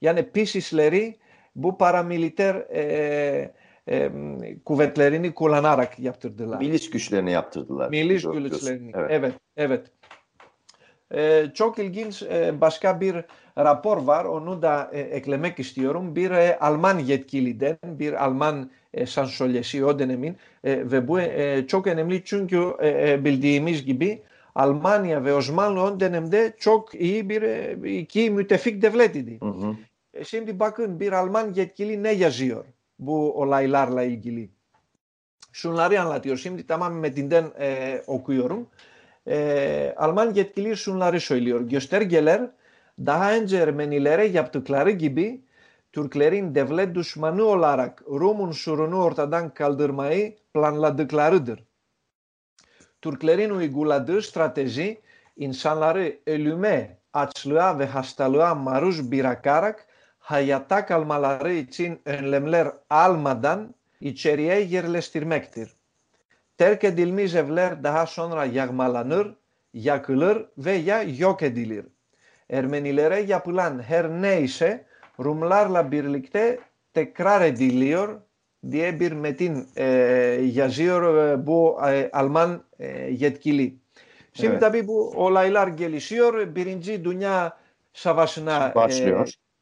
Yani 0.00 0.30
PİSİS'leri 0.30 1.16
bu 1.56 1.78
paramiliter 1.78 2.54
e, 2.54 3.54
e, 3.88 4.10
kuvvetlerini 4.64 5.34
kullanarak 5.34 5.98
yaptırdılar. 5.98 6.58
Milis 6.58 6.90
güçlerini 6.90 7.30
yaptırdılar. 7.30 7.90
Milis 7.90 8.22
güçlerini, 8.22 8.92
evet. 8.94 9.10
evet. 9.10 9.34
evet. 9.56 9.86
E, 11.14 11.46
çok 11.54 11.78
ilginç 11.78 12.22
e, 12.22 12.60
başka 12.60 13.00
bir 13.00 13.24
rapor 13.58 13.96
var. 13.96 14.24
Onu 14.24 14.62
da 14.62 14.90
e, 14.92 15.00
eklemek 15.00 15.58
istiyorum. 15.58 16.16
Bir 16.16 16.30
e, 16.30 16.58
Alman 16.58 16.98
yetkiliden, 16.98 17.76
bir 17.84 18.24
Alman 18.24 18.70
e, 18.94 19.06
şansölyesi 19.06 19.84
o 19.84 19.98
dönemin 19.98 20.36
e, 20.64 20.90
ve 20.90 21.08
bu 21.08 21.20
e, 21.20 21.66
çok 21.66 21.86
önemli 21.86 22.24
çünkü 22.24 22.72
e, 22.78 23.12
e, 23.12 23.24
bildiğimiz 23.24 23.84
gibi 23.84 24.22
Almanya 24.54 25.24
ve 25.24 25.34
Osmanlı 25.34 25.80
o 25.80 26.00
dönemde 26.00 26.52
çok 26.58 26.94
iyi 26.94 27.28
bir 27.28 27.42
e, 27.42 27.98
iki 27.98 28.30
müttefik 28.30 28.82
devlet 28.82 29.16
idi. 29.16 29.40
Hı 29.40 29.46
hı. 29.46 29.76
E, 30.14 30.24
şimdi 30.24 30.60
bakın 30.60 31.00
bir 31.00 31.12
Alman 31.12 31.54
yetkili 31.54 32.02
ne 32.02 32.12
yazıyor 32.12 32.64
bu 32.98 33.40
olaylarla 33.40 34.02
ilgili. 34.02 34.48
Şunları 35.52 36.00
anlatıyor. 36.00 36.36
Şimdi 36.36 36.66
tamam 36.66 36.94
metinden 36.94 37.44
e, 37.60 38.02
okuyorum. 38.06 38.66
E, 39.28 39.94
Alman 39.96 40.34
yetkili 40.34 40.76
şunları 40.76 41.20
söylüyor. 41.20 41.60
Göstergeler 41.60 42.50
daha 42.98 43.34
önce 43.34 43.56
Ermenilere 43.56 44.26
yaptıkları 44.26 44.90
gibi 44.90 45.44
Türklerin 45.92 46.54
devlet 46.54 46.94
düşmanı 46.94 47.44
olarak 47.44 48.02
Rum 48.06 48.40
unsurunu 48.40 49.02
ortadan 49.02 49.54
kaldırmayı 49.54 50.36
planladıklarıdır. 50.54 51.64
Türklerin 53.02 53.50
uyguladığı 53.50 54.22
strateji 54.22 55.00
insanları 55.36 56.18
ölüme, 56.26 56.98
açlığa 57.12 57.78
ve 57.78 57.86
hastalığa 57.86 58.54
maruz 58.54 59.12
bırakarak 59.12 59.86
hayatta 60.18 60.86
kalmaları 60.86 61.52
için 61.52 62.00
önlemler 62.04 62.68
almadan 62.90 63.74
içeriye 64.00 64.60
yerleştirmektir. 64.60 65.76
Terk 66.58 66.84
edilmiş 66.84 67.34
evler 67.34 67.84
daha 67.84 68.06
sonra 68.06 68.44
yağmalanır, 68.44 69.34
yakılır 69.74 70.46
veya 70.58 71.02
yok 71.02 71.42
edilir. 71.42 71.86
ερμενιλερέ 72.46 73.20
για 73.20 73.40
πουλάν 73.40 73.84
χερνέισε 73.84 74.84
ρουμλάρ 75.16 75.68
λαμπυρλικτέ 75.68 76.58
τεκράρε 76.92 77.50
διλιόρ, 77.50 78.18
διέμπυρ 78.60 79.14
με 79.14 79.32
την 79.32 79.66
ε, 79.74 80.40
γιαζίωρ 80.40 81.16
ε, 81.16 81.36
που 81.36 81.78
ε, 81.84 82.08
αλμάν 82.12 82.64
γετκυλί. 83.08 83.80
Σήμερα 84.30 84.70
πει 84.70 84.84
που 84.84 85.12
ο 85.16 85.28
Λαϊλάρ 85.28 85.70
Γκελισίωρ 85.70 86.46
πυρίντζι 86.46 86.96
δουνιά 86.96 87.58
σαβασινά. 87.90 88.72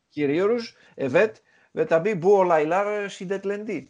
κυρίωρους 0.08 0.76
ευέτ 0.94 1.36
δεν 1.70 1.86
τα 1.86 1.98
μπει 1.98 2.16
που 2.16 2.32
ο 2.32 2.42
Λαϊλάρ 2.42 3.08
συντετλεντή. 3.10 3.88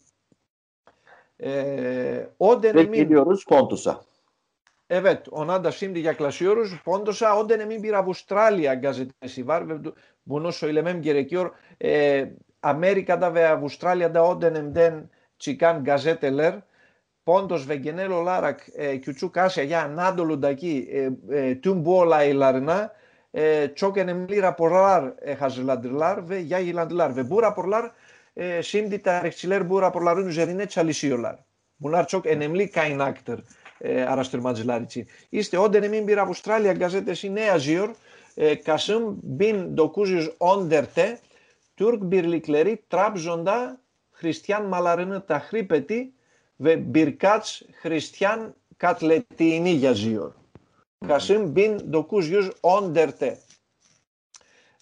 Ε, 1.37 2.27
όντε 2.37 2.73
νεμίν... 2.73 2.91
Δεν 2.91 3.07
κυρίωρους 3.07 3.45
πόντουσα. 3.45 4.05
Evet, 4.97 5.29
ona 5.31 5.65
da 5.65 5.71
şimdi 5.71 5.99
yaklaşıyoruz. 5.99 6.73
Pondos'a 6.85 7.39
o 7.39 7.49
dönemin 7.49 7.83
bir 7.83 7.93
Avustralya 7.93 8.75
gazetesi 8.75 9.49
var 9.49 9.69
ve 9.69 9.75
bunu 10.27 10.53
söylemem 10.53 11.03
gerekiyor. 11.03 11.51
Ee, 11.85 12.31
Amerika'da 12.63 13.35
ve 13.35 13.49
Avustralya'da 13.49 14.27
o 14.27 14.43
dönemden 14.43 15.11
çıkan 15.39 15.85
gazeteler 15.85 16.55
Pontos 17.27 17.69
ve 17.69 17.77
genel 17.77 18.11
olarak 18.11 18.67
e, 18.75 19.01
küçük 19.01 19.37
Asya 19.37 19.83
Anadolu'daki 19.83 20.91
e, 20.93 21.11
e, 21.39 21.61
tüm 21.61 21.85
bu 21.85 22.01
olaylarına 22.01 22.95
e, 23.37 23.71
çok 23.77 23.97
önemli 23.97 24.43
raporlar 24.43 25.15
e, 25.23 25.35
hazırladılar 25.35 26.29
ve 26.29 26.37
yayınladılar. 26.39 27.17
Ve 27.17 27.31
bu 27.31 27.43
raporlar 27.43 27.91
e, 28.37 28.63
şimdi 28.63 29.03
tarihçiler 29.03 29.71
bu 29.71 29.83
raporların 29.83 30.29
üzerine 30.29 30.69
çalışıyorlar. 30.69 31.37
Bunlar 31.81 32.09
çok 32.09 32.27
önemli 32.27 32.71
kaynaktır 32.71 33.39
e, 33.39 33.64
Αραστρο 33.85 34.53
Είστε 35.29 35.57
όντερ 35.57 35.89
μην 35.89 36.05
πήρα 36.05 36.23
Αυστράλια, 36.23 36.73
γκαζέτε 36.73 37.17
ή 37.23 37.29
Νέα 37.29 37.57
Ζιόρ, 37.57 37.91
Κασούμ 38.63 39.17
το 39.75 39.89
κουζίου 39.89 40.35
όντερτε, 40.37 41.21
Τούρκ 41.75 42.03
μπιρλικλερή, 42.03 42.85
τράπζοντα, 42.89 43.81
Χριστιαν 44.11 44.65
μαλαρίνε 44.65 45.21
τα 45.21 45.39
χρήπετη, 45.39 46.15
Χριστιαν 47.81 48.55
κατλετινή 48.77 49.71
για 49.71 49.93
Ζιόρ. 49.93 50.33
Κασούμ 51.07 51.53
όντερτε. 52.61 53.39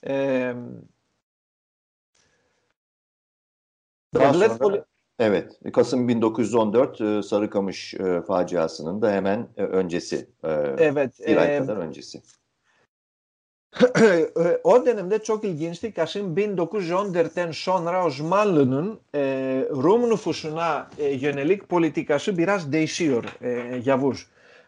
Ε, 0.01 0.55
Evet, 5.23 5.59
Kasım 5.73 6.09
1914 6.09 7.01
e, 7.01 7.23
Sarıkamış 7.23 7.95
e, 7.95 8.23
faciasının 8.23 9.03
da 9.03 9.13
hemen 9.13 9.49
e, 9.57 9.63
öncesi. 9.63 10.27
Evet. 10.79 11.21
Bir 11.27 11.37
ay 11.37 11.59
kadar 11.59 11.77
öncesi. 11.77 12.23
o 14.65 14.87
dönemde 14.87 15.19
çok 15.23 15.45
ilginçti. 15.45 15.93
Kasım 15.93 16.37
1914'ten 16.37 17.51
sonra 17.51 18.07
Osmanlı'nın 18.07 19.01
e, 19.15 19.21
Rum 19.71 20.11
nüfusuna 20.11 20.91
e, 20.99 21.09
yönelik 21.09 21.69
politikası 21.69 22.39
biraz 22.39 22.73
değişiyor 22.73 23.25
e, 23.41 23.83
Yavuz. 23.85 24.27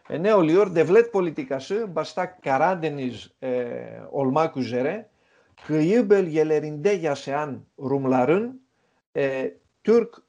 E, 0.09 0.23
ne 0.23 0.35
oluyor? 0.35 0.75
Devlet 0.75 1.13
politikası 1.13 1.95
başta 1.95 2.39
Karadeniz 2.41 3.29
e, 3.43 3.81
olmak 4.11 4.57
üzere 4.57 5.09
kıyı 5.67 6.09
bölgelerinde 6.09 6.89
yaşayan 6.89 7.59
Rumların 7.79 8.61
e, 9.17 9.53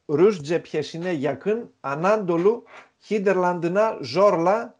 Ρούζτζε 0.06 0.58
Πιεσινέ 0.58 1.12
Γιακούν, 1.12 1.70
Ανάντολου, 1.80 2.64
Χίντερλαντινά, 2.98 3.98
Ζόρλα, 4.00 4.78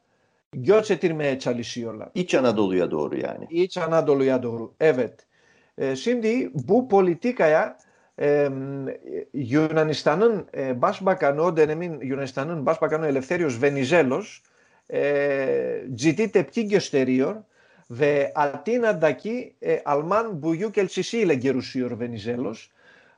Γιώτσε 0.51 0.97
Τιρμέ 0.97 1.37
Τσαλισίολα. 1.37 2.11
Ήτσε 2.13 2.37
Ανάντολου 2.37 2.73
Ιαντόρου, 2.73 3.17
Ιάννη. 3.17 3.47
Ήτσε 3.49 3.81
Ανάντολου 3.81 4.23
Ιαντόρου, 4.23 4.73
Εύετ. 4.77 5.21
Ε, 5.75 5.95
Σύντι, 5.95 6.53
που 6.67 6.87
πολιτικαία, 6.87 7.77
Ιουνανιστανούν, 9.31 10.47
ε, 10.51 10.73
Μπάς 10.73 11.03
Μπακανού, 11.03 11.45
όντε 11.45 11.67
νεμίν 11.67 11.93
ναι 11.93 12.05
Ιουνανιστανούν, 12.05 12.63
Μπάς 12.63 12.79
Μπακανού, 12.81 13.05
Ελευθέριος 13.05 13.59
Βενιζέλος, 13.59 14.43
ε, 14.87 15.79
Τζιτίτε 15.95 16.43
Πτήγκιοστερίορ, 16.43 17.37
Δε 17.87 18.25
Αττίνα 18.35 18.97
Ντακή, 18.97 19.55
Αλμάν 19.85 20.41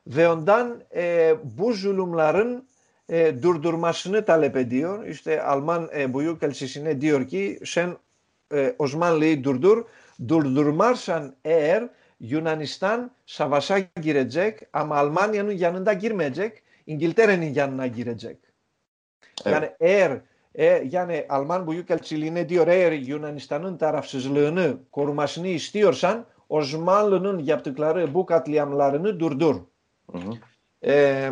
ve 0.09 0.29
ondan 0.29 0.81
e, 0.95 1.35
bu 1.43 1.73
zulümlerin 1.73 2.69
e, 3.09 3.43
durdurmasını 3.43 4.25
talep 4.25 4.57
ediyor. 4.57 5.07
İşte 5.07 5.43
Alman 5.43 5.89
e, 5.97 6.13
Büyükelçisi'ne 6.13 7.01
diyor 7.01 7.27
ki 7.27 7.59
sen 7.65 7.97
e, 8.53 8.75
Osmanlı'yı 8.79 9.43
durdur, 9.43 9.85
durdurmazsan 10.27 11.35
eğer 11.45 11.89
Yunanistan 12.19 13.11
savaşa 13.25 13.79
girecek 13.79 14.59
ama 14.73 14.97
Almanya'nın 14.97 15.51
yanında 15.51 15.93
girmeyecek, 15.93 16.63
İngiltere'nin 16.87 17.53
yanına 17.53 17.87
girecek. 17.87 18.37
Evet. 19.45 19.53
Yani 19.53 19.69
eğer 19.79 20.21
e, 20.55 20.65
yani 20.91 21.25
Alman 21.29 21.71
Büyükelçiliğine 21.71 22.49
diyor 22.49 22.67
eğer 22.67 22.91
Yunanistan'ın 22.91 23.77
tarafsızlığını 23.77 24.77
korumasını 24.91 25.47
istiyorsan 25.47 26.25
Osmanlı'nın 26.49 27.39
yaptıkları 27.39 28.13
bu 28.13 28.25
katliamlarını 28.25 29.19
durdur. 29.19 29.55
Hı 30.11 30.17
hı. 30.17 30.33
E, 30.91 31.29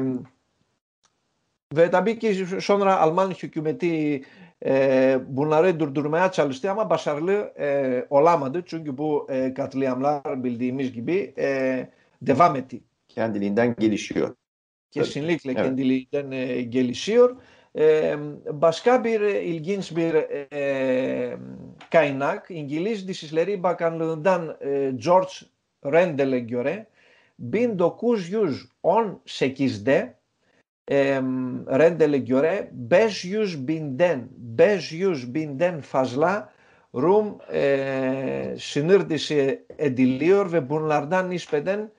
ve 1.76 1.92
tabii 1.92 2.20
ki 2.20 2.46
sonra 2.62 3.00
Alman 3.00 3.32
hükümeti 3.32 4.24
e, 4.66 5.20
bunları 5.28 5.80
durdurmaya 5.80 6.32
çalıştı 6.32 6.72
ama 6.72 6.90
başarılı 6.90 7.54
e, 7.60 8.06
olamadı. 8.10 8.64
Çünkü 8.66 8.98
bu 8.98 9.28
e, 9.30 9.54
katliamlar 9.54 10.44
bildiğimiz 10.44 10.94
gibi 10.94 11.34
e, 11.38 11.90
devam 12.22 12.56
etti. 12.56 12.82
Kendiliğinden 13.08 13.76
gelişiyor. 13.80 14.36
Kesinlikle 14.92 15.52
evet. 15.52 15.64
kendiliğinden 15.64 16.32
e, 16.32 16.62
gelişiyor. 16.62 17.38
E, 17.78 18.16
başka 18.52 19.04
bir 19.04 19.22
e, 19.22 19.44
ilginç 19.44 19.96
bir 19.96 20.14
e, 20.54 21.38
kaynak 21.92 22.46
İngiliz 22.50 23.08
Dışişleri 23.08 23.64
Bakanlığı'ndan 23.64 24.58
e, 24.62 24.92
George 24.96 25.34
Rendel'e 25.86 26.40
göre 26.40 26.88
1918'de 27.42 30.18
e, 30.92 30.96
Rendel'e 31.80 32.18
göre 32.18 32.70
500 32.72 33.68
binden 33.68 34.30
500 34.38 35.34
binden 35.34 35.82
fazla 35.82 36.54
Rum 36.96 37.38
e, 37.54 38.56
sınır 38.60 39.10
dışı 39.10 39.66
ediliyor 39.78 40.54
ve 40.54 40.70
bunlardan 40.70 41.30
nispeten 41.30 41.92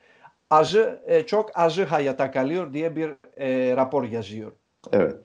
azı, 0.51 1.03
e, 1.07 1.27
çok 1.27 1.59
azı 1.59 1.85
hayata 1.85 2.31
kalıyor 2.31 2.73
diye 2.73 2.97
bir 2.97 3.11
e, 3.37 3.77
rapor 3.77 4.05
yazıyor. 4.05 4.53
Evet. 4.93 5.17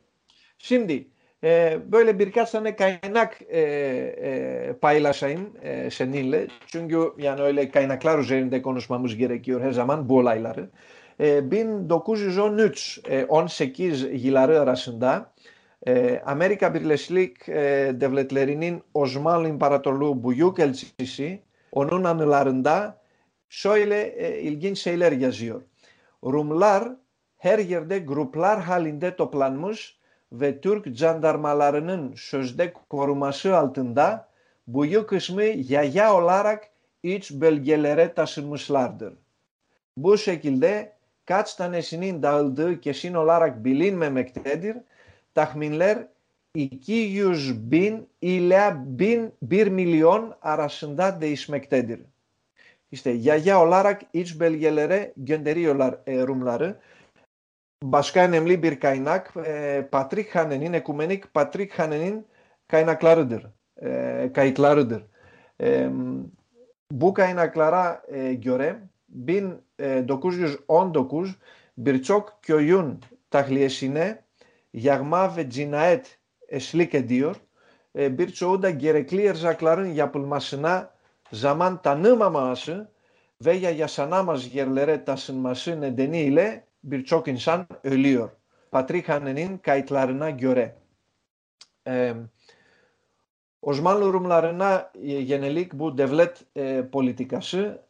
Şimdi 0.57 1.12
e, 1.43 1.79
böyle 1.91 2.19
birkaç 2.19 2.51
tane 2.51 2.75
kaynak 2.75 3.41
e, 3.41 3.59
e, 3.59 4.73
paylaşayım 4.81 5.49
e, 5.63 5.89
seninle. 5.89 6.47
Çünkü 6.67 7.13
yani 7.17 7.41
öyle 7.41 7.71
kaynaklar 7.71 8.19
üzerinde 8.19 8.61
konuşmamız 8.61 9.17
gerekiyor 9.17 9.61
her 9.61 9.71
zaman 9.71 10.09
bu 10.09 10.17
olayları. 10.17 10.69
1913-18 11.19 14.13
yılları 14.13 14.61
arasında 14.61 15.33
Amerika 16.25 16.73
Birleşik 16.73 17.47
Devletleri'nin 17.47 18.83
Osmanlı 18.93 19.49
İmparatorluğu 19.49 20.29
Büyükelçisi 20.29 21.41
onun 21.71 22.03
anılarında 22.03 23.01
şöyle 23.49 24.13
ilginç 24.41 24.77
şeyler 24.77 25.11
yazıyor. 25.11 25.61
Rumlar 26.23 26.89
her 27.37 27.59
yerde 27.59 27.99
gruplar 27.99 28.61
halinde 28.61 29.15
toplanmış 29.15 29.97
ve 30.33 30.61
Türk 30.61 30.95
jandarmalarının 30.95 32.13
sözde 32.15 32.73
koruması 32.89 33.57
altında 33.57 34.27
büyük 34.67 35.09
kısmı 35.09 35.43
yaya 35.43 36.15
olarak 36.15 36.69
iç 37.03 37.31
bölgelere 37.31 38.13
taşınmışlardır. 38.13 39.13
Bu 39.97 40.17
şekilde 40.17 40.93
kaç 41.25 41.55
tanesinin 41.55 42.23
dağıldığı 42.23 42.81
kesin 42.81 43.13
olarak 43.13 43.65
bilinmemektedir. 43.65 44.77
Tahminler 45.35 46.07
200 46.55 47.71
bin 47.71 48.07
ile 48.21 48.73
1000, 48.77 49.31
1 49.41 49.67
milyon 49.67 50.33
arasında 50.41 51.21
değişmektedir. 51.21 51.99
İşte 52.91 53.11
yaya 53.11 53.63
olarak 53.63 54.01
iç 54.13 54.39
belgelere 54.39 55.13
gönderiyorlar 55.17 55.95
e, 56.07 56.27
Rumları. 56.27 56.75
Μπασκά 57.85 58.27
Νεμλίμπιρ 58.27 58.77
Καϊνάκ, 58.77 59.27
ε, 59.35 59.81
Πατρίκ 59.89 60.29
Χανενίν, 60.29 60.73
Εκουμενίκ 60.73 61.27
Πατρίκ 61.27 61.73
Χανενίν, 61.73 62.25
Καϊνά 62.65 62.95
Κλάρουντερ, 62.95 63.39
ε, 63.73 64.27
Καϊ 64.27 64.51
Κλάρουντερ. 64.51 64.99
Μπού 66.87 67.11
Καϊνά 67.11 67.47
Κλαρά 67.47 68.03
ε, 68.07 68.33
Γκιορέ, 68.33 68.89
Μπιν 69.05 69.59
Ντοκούζιος 70.03 70.63
Ον 70.65 70.91
Ντοκούζ, 70.91 71.31
Μπιρτσόκ 71.73 72.27
Κιοιούν 72.39 72.99
Ταχλιεσινέ, 73.29 74.23
Γιαγμά 74.69 75.27
Βετζιναέτ 75.27 76.05
Εσλίκε 76.47 77.01
Ντίορ, 77.01 77.35
Μπιρτσο 78.11 78.47
Ούντα 78.47 78.71
Γκερεκλίερ 78.71 79.35
Ζακλαρούν 79.35 79.91
για 79.91 80.09
Πουλμασινά, 80.09 80.95
Ζαμάν 81.29 81.79
Τανούμα 81.83 82.29
Μασού, 82.29 82.87
Βέγια 83.37 83.69
για 83.69 83.87
σανά 83.87 84.23
μας 84.23 84.43
γερλερέ 84.43 84.97
τα 84.97 85.15
συνμασούν 85.15 85.83
εντενή 85.83 86.21
ηλέ 86.23 86.63
Μπιρτσόκιν 86.85 87.37
Σαν 87.37 87.67
Ελίορ. 87.81 88.29
Πατρί 88.69 89.01
Χανενίν 89.01 89.59
Καϊτλαρενά 89.61 90.31
Γκιορέ. 90.31 90.75
Ο 93.59 93.73
Σμάλου 93.73 94.11
Ρουμλαρενά 94.11 94.91
ε, 94.93 95.19
Γενελίκ 95.19 95.75
Μπου 95.75 95.93
Ντεβλέτ 95.93 96.37
ε, 96.51 96.81
Πολιτικά 96.81 97.41
Σε. 97.41 97.83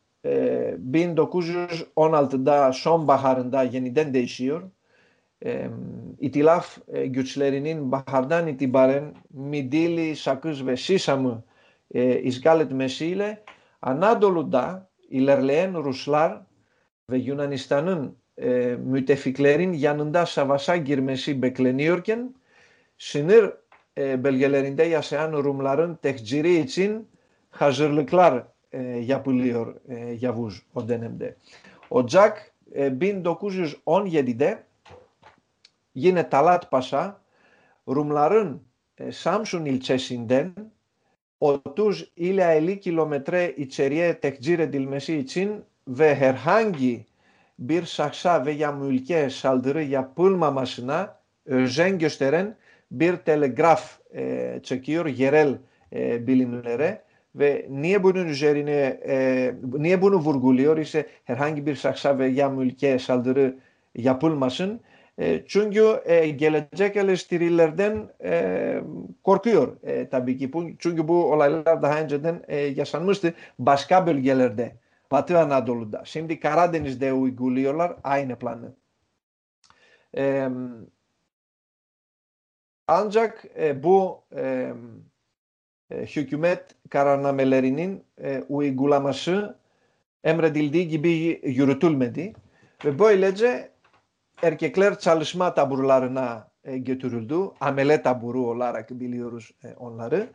Μπιν 0.80 1.14
το 1.14 1.28
Κούζιο 1.28 1.68
Όναλτ 1.94 2.36
Ντα 2.36 2.72
Σόμπαχαρντα 2.72 3.64
Γενιντέντε 3.64 4.20
Ισίορ. 4.20 4.64
Η 6.18 6.30
Τιλάφ 6.30 6.78
ε, 6.92 7.08
Γκιουτσλερινίν 7.08 7.84
Μπαχαρντάνι 7.84 8.56
Τιμπαρεν. 8.56 9.12
Μιντήλι 9.28 10.14
Σακούσβε 10.14 10.76
Σίσαμ 10.76 11.40
Ισγκάλετ 12.22 12.72
Μεσίλε. 12.72 13.42
Ανάντολου 13.80 14.44
Ντα 14.44 14.90
Ιλερλέν 15.10 15.78
Ρουσλάρ. 15.78 16.38
Βεγιούναν 17.06 17.52
Ισταν 17.52 18.18
μου 18.84 18.96
είτε 18.96 19.16
φίλερ 19.16 19.60
είναι 19.60 19.76
για 19.76 19.94
να 19.94 20.26
σαβασάγει. 20.26 21.02
Μέση 21.02 21.34
μπέκλενιουρκεν, 21.34 22.36
συνήθω, 22.96 23.54
η 23.94 24.16
Μπέλγελερ 24.16 24.66
για 24.66 24.98
να 24.98 25.02
σαβασάγει. 25.02 25.02
Μέση 25.02 25.84
μπέκλενιουρκεν, 25.84 26.28
συνήθω, 27.46 27.92
η 27.94 28.96
Μπέλγελ 28.96 29.02
για 29.02 29.18
να 29.18 30.14
για 30.14 30.34
βους 30.34 30.68
ο 30.72 30.82
Μέση 30.82 31.18
Ο 31.88 32.04
Τζάκ 32.04 32.38
μπέλγελ 32.92 33.10
είναι 33.10 33.78
όν 33.84 34.06
να 34.06 34.16
σαβασάγει. 34.16 34.66
Ο 34.66 34.92
Τσέγερ 34.94 35.98
είναι 36.04 36.20
για 36.20 36.54
να. 40.26 40.72
Ο 41.38 41.60
τους 41.60 42.12
είναι 42.14 42.62
για 42.82 42.96
να 42.96 43.10
σαβγει. 43.10 43.16
Ο 43.54 43.68
Τσεντζαχεν 45.74 46.12
είναι 46.14 46.16
για 46.16 46.32
να 46.32 47.13
bir 47.70 47.86
şahsa 47.86 48.46
veya 48.46 48.72
mülke 48.72 49.30
saldırı 49.30 49.84
yapılmamasına 49.84 51.16
özen 51.46 52.00
gösteren 52.00 52.56
bir 52.92 53.18
telegraf 53.18 54.00
e, 54.16 54.60
çekiyor 54.64 55.06
yerel 55.06 55.58
e, 55.94 56.28
bilimlere 56.28 57.02
ve 57.36 57.68
niye 57.70 58.04
bunun 58.04 58.28
üzerine 58.28 59.00
e, 59.08 59.54
niye 59.74 60.02
bunu 60.02 60.16
vurguluyor 60.16 60.78
ise 60.78 61.08
herhangi 61.24 61.66
bir 61.66 61.76
şahsa 61.76 62.20
veya 62.20 62.50
mülke 62.50 63.00
saldırı 63.00 63.56
yapılmasın. 63.96 64.82
E, 65.20 65.44
çünkü 65.48 66.02
e, 66.06 66.30
gelecek 66.30 66.96
eleştirilerden 66.98 68.10
e, 68.24 68.82
korkuyor 69.24 69.78
e, 69.84 70.10
tabii 70.10 70.38
ki. 70.38 70.52
Çünkü 70.80 71.08
bu 71.08 71.34
olaylar 71.34 71.82
daha 71.82 72.02
önceden 72.02 72.44
e, 72.48 72.58
yaşanmıştı 72.58 73.34
başka 73.60 74.08
bölgelerde. 74.08 74.83
Batı 75.14 75.40
Anadolu'da. 75.40 76.06
Şimdi 76.06 76.40
Karadeniz'de 76.40 77.14
uyguluyorlar 77.14 77.96
aynı 78.04 78.36
planı. 78.36 78.76
E, 80.18 80.50
ancak 82.88 83.46
e, 83.60 83.84
bu 83.84 84.24
e, 84.36 84.74
hükümet 85.92 86.76
kararnamelerinin 86.90 88.04
e, 88.24 88.44
uygulaması 88.50 89.58
emredildiği 90.24 90.88
gibi 90.88 91.42
yürütülmedi 91.44 92.34
ve 92.86 93.00
böylece 93.00 93.72
erkekler 94.42 95.00
çalışma 95.00 95.54
taburlarına 95.54 96.52
e, 96.64 96.78
götürüldü. 96.78 97.36
Amele 97.60 98.02
taburu 98.02 98.48
olarak 98.48 98.90
biliyoruz 98.90 99.52
e, 99.64 99.74
onları. 99.74 100.28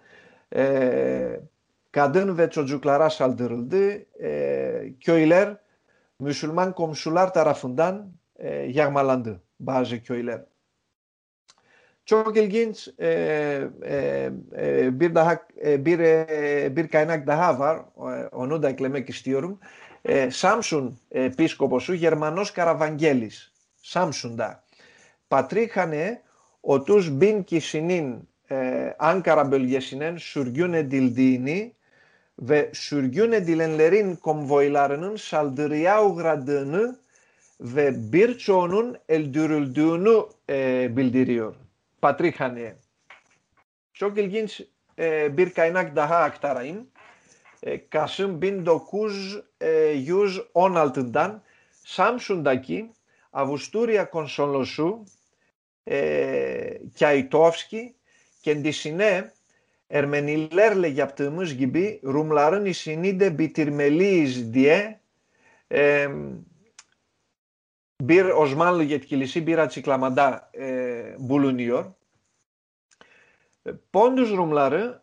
E, 0.57 1.41
Καντέν 1.91 2.35
βετσοτζουκλαρά 2.35 3.09
σαλτερλντή, 3.09 4.07
ε, 4.19 4.89
κιόιλερ, 4.99 5.53
μουσουλμάν 6.17 6.73
κομσουλάρ 6.73 7.31
ταραφουντάν, 7.31 8.21
ε, 8.37 8.65
γιαγμαλάντε, 8.65 9.41
μπάζε 9.57 9.97
κιόιλερ. 9.97 10.41
Τσόκελ 12.05 12.49
γίντς, 12.49 12.87
ε, 12.87 13.71
μπίρ 16.71 16.87
καϊνάκ 16.89 17.25
δαχάβαρ, 17.25 17.79
ο 18.31 18.47
νούντα 18.47 18.69
εκλεμέ 18.69 19.01
κιστίωρουμ, 19.01 19.57
Σάμσουν 20.29 21.01
επίσκοπος 21.09 21.83
σου, 21.83 21.93
Γερμανός 21.93 22.53
Καραβαγγέλης, 22.53 23.53
Σάμσουντα. 23.81 24.65
Πατρίχανε 25.29 26.23
ο 26.61 26.83
τους 26.83 27.11
μπίν 27.11 27.45
κι 27.45 27.59
συνήν, 27.59 28.21
αν 28.97 29.21
καραμπελγεσινέν, 29.21 30.19
σουργιούνε 30.19 30.83
διλδίνι, 30.83 31.77
ve 32.39 32.71
sürgün 32.75 33.33
edilenlerin 33.33 34.17
konvoylarının 34.17 35.17
saldırıya 35.17 36.05
uğradığını 36.05 36.99
ve 37.61 38.13
birçoğunun 38.13 38.97
öldürüldüğünü 39.09 40.23
e, 40.51 40.89
bildiriyor. 40.97 41.55
Patrikhane. 42.03 42.75
Çok 43.95 44.19
ilginç 44.19 44.61
e, 44.99 45.37
bir 45.37 45.51
kaynak 45.51 45.97
daha 45.97 46.17
aktarayım. 46.17 46.87
E, 47.63 47.89
Kasım 47.89 48.43
1916'dan 48.43 51.43
Samsun'daki 51.85 52.93
Avusturya 53.33 54.11
Konsolosu 54.11 55.05
e, 55.91 56.81
Kaytovski 56.99 57.95
kendisine 58.43 59.31
Ερμενιλέρ 59.91 60.77
λέγει 60.77 61.01
από 61.01 61.17
το 61.17 61.25
Ιμούς 61.25 61.51
Γιμπή, 61.51 62.01
η 62.67 62.73
συνήντες 62.73 63.33
μπιτυρμελίης 63.33 64.49
διέ, 64.49 65.01
μπιρ 68.03 68.31
οσμάν 68.31 68.75
λογιέτ 68.77 69.05
κυλισή, 69.05 69.41
μπιρ 69.41 69.61
ατσικλαμαντά 69.61 70.49
ε, 70.53 71.15
μπουλουνιόρ. 71.19 71.87
Ε, 73.63 73.73
πόντους 73.91 74.31
ρουμλαρέ, 74.31 75.01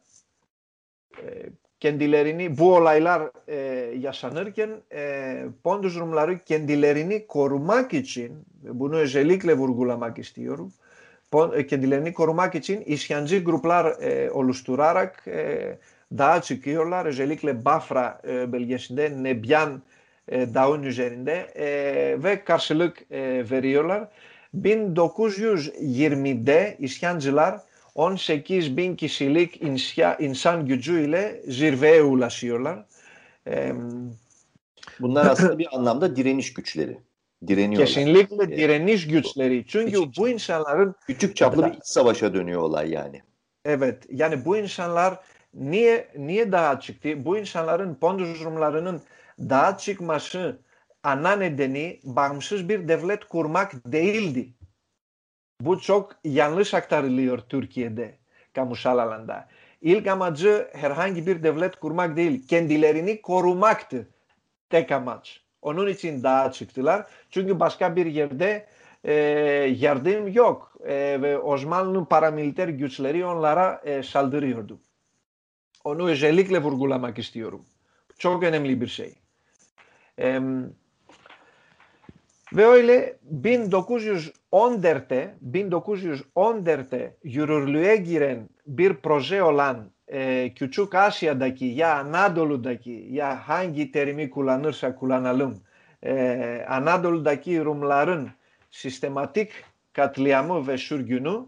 ε, 1.26 1.48
κεντιλερινή, 1.78 2.50
βου 2.50 2.72
ο 2.72 2.80
για 3.94 4.12
σανέρκεν, 4.12 4.84
πόντους 5.62 5.96
ρουμλαρέ, 5.96 6.36
κεντιλερινή 6.36 7.22
κορουμάκιτσιν, 7.22 8.32
μπουνού 8.62 8.98
εζελίκλε 8.98 9.54
βουργούλα 9.54 9.98
μακιστίωρου, 9.98 10.68
Kendilerini 11.70 12.14
korumak 12.14 12.56
için 12.56 12.82
isyancı 12.82 13.44
gruplar 13.44 14.02
e, 14.02 14.32
oluşturarak 14.32 15.28
e, 15.28 15.78
dağa 16.18 16.42
çıkıyorlar. 16.42 17.06
Özellikle 17.06 17.66
Bafra 17.66 18.22
e, 18.28 18.52
bölgesinde 18.52 19.24
Nebyan 19.24 19.82
e, 20.28 20.54
dağın 20.54 20.84
üzerinde 20.84 21.34
e, 21.56 21.68
ve 22.24 22.44
karşılık 22.44 23.12
e, 23.12 23.46
veriyorlar. 23.52 24.08
1920'de 24.62 26.76
isyancılar 26.80 27.60
18 27.96 28.78
bin 28.78 28.96
kişilik 28.96 29.62
insan 30.20 30.66
gücüyle 30.66 31.42
zirveye 31.48 32.04
ulaşıyorlar. 32.04 32.86
Bunlar 35.00 35.26
aslında 35.26 35.58
bir 35.58 35.76
anlamda 35.76 36.16
direniş 36.16 36.54
güçleri. 36.54 36.98
Direniyorlar. 37.48 37.88
Kesinlikle 37.88 38.58
direniş 38.58 39.08
güçleri. 39.08 39.66
Çünkü 39.68 39.92
küçük, 39.92 40.18
bu 40.18 40.30
insanların... 40.30 40.96
Küçük 41.08 41.36
çaplı 41.36 41.66
bir 41.66 41.72
iç 41.72 41.84
savaşa 41.84 42.34
dönüyor 42.34 42.62
olay 42.62 42.92
yani. 42.92 43.22
Evet. 43.66 44.04
Yani 44.10 44.46
bu 44.46 44.58
insanlar 44.58 45.20
niye 45.54 46.12
niye 46.18 46.52
daha 46.52 46.80
çıktı? 46.80 47.26
Bu 47.26 47.38
insanların 47.38 47.96
Pondus 47.96 48.44
Rumlarının 48.44 49.02
daha 49.40 49.78
çıkması 49.78 50.60
ana 51.04 51.36
nedeni 51.36 52.00
bağımsız 52.04 52.70
bir 52.70 52.88
devlet 52.88 53.26
kurmak 53.26 53.92
değildi. 53.92 54.50
Bu 55.62 55.80
çok 55.80 56.16
yanlış 56.24 56.74
aktarılıyor 56.74 57.40
Türkiye'de 57.40 58.18
kamusal 58.54 58.98
alanda. 58.98 59.48
İlk 59.82 60.08
amacı 60.08 60.68
herhangi 60.74 61.28
bir 61.28 61.44
devlet 61.44 61.76
kurmak 61.76 62.18
değil, 62.18 62.48
kendilerini 62.48 63.22
korumaktı 63.22 64.08
tek 64.70 64.92
amaç. 64.92 65.45
ο 65.66 65.74
Νούνιτ 65.74 66.04
Ιντά 66.04 66.50
Τσικτιλάρ, 66.50 67.02
Τσούγκιν 67.30 67.56
Μπασκά 67.56 67.90
Μπιργερντέ, 67.90 68.64
ε, 69.02 69.66
Γιαρντίν 69.66 70.28
Γιόκ, 70.28 70.64
ε, 70.84 71.16
Οσμάλνου 71.44 72.08
Παραμιλητέρ 72.08 72.70
Γκιουτσλερή, 72.70 73.24
Ον 73.24 73.38
Λαρά 73.38 73.80
ε, 73.84 74.02
Σαλδρίορντου. 74.02 74.82
Ο 75.82 75.94
Νούι 75.94 76.14
Ζελίκ 76.14 76.50
Λεβουργούλα 76.50 76.98
Μακιστίορου. 76.98 77.64
Τσόγκεν 78.18 78.54
Εμλίμπυρσέι. 78.54 79.18
Βεόηλε, 82.52 83.18
μπιν 83.22 83.70
το 83.70 83.84
κούζιους 83.84 84.32
όντερτε, 84.50 85.38
μπιν 85.40 85.70
το 85.70 85.82
κούζιους 85.82 86.30
όντερτε, 86.34 87.18
γιουρουρλουέγγυρεν, 87.22 88.48
μπιρ 88.64 88.94
προζέ 88.94 89.42
ολάν, 89.42 89.95
e, 90.08 90.52
Küçük 90.56 90.96
Asya'daki 90.96 91.66
ya 91.66 91.96
Anadolu'daki 92.00 93.08
ya 93.12 93.48
hangi 93.48 93.92
terimi 93.92 94.30
kullanırsa 94.30 94.96
kullanalım 94.96 95.62
e, 96.04 96.66
Anadolu'daki 96.70 97.66
Rumların 97.66 98.30
sistematik 98.72 99.52
katliamı 99.94 100.68
ve 100.68 100.78
sürgünü 100.78 101.40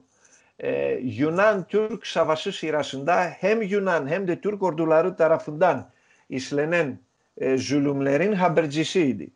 e, 0.59 0.91
Yunan-Türk 1.03 2.07
savaşı 2.07 2.51
sırasında 2.51 3.23
hem 3.23 3.61
Yunan 3.61 4.07
hem 4.07 4.27
de 4.27 4.41
Türk 4.41 4.63
orduları 4.63 5.15
tarafından 5.15 5.89
işlenen 6.29 6.99
e, 7.37 7.57
zulümlerin 7.57 8.33
habercisiydi. 8.33 9.29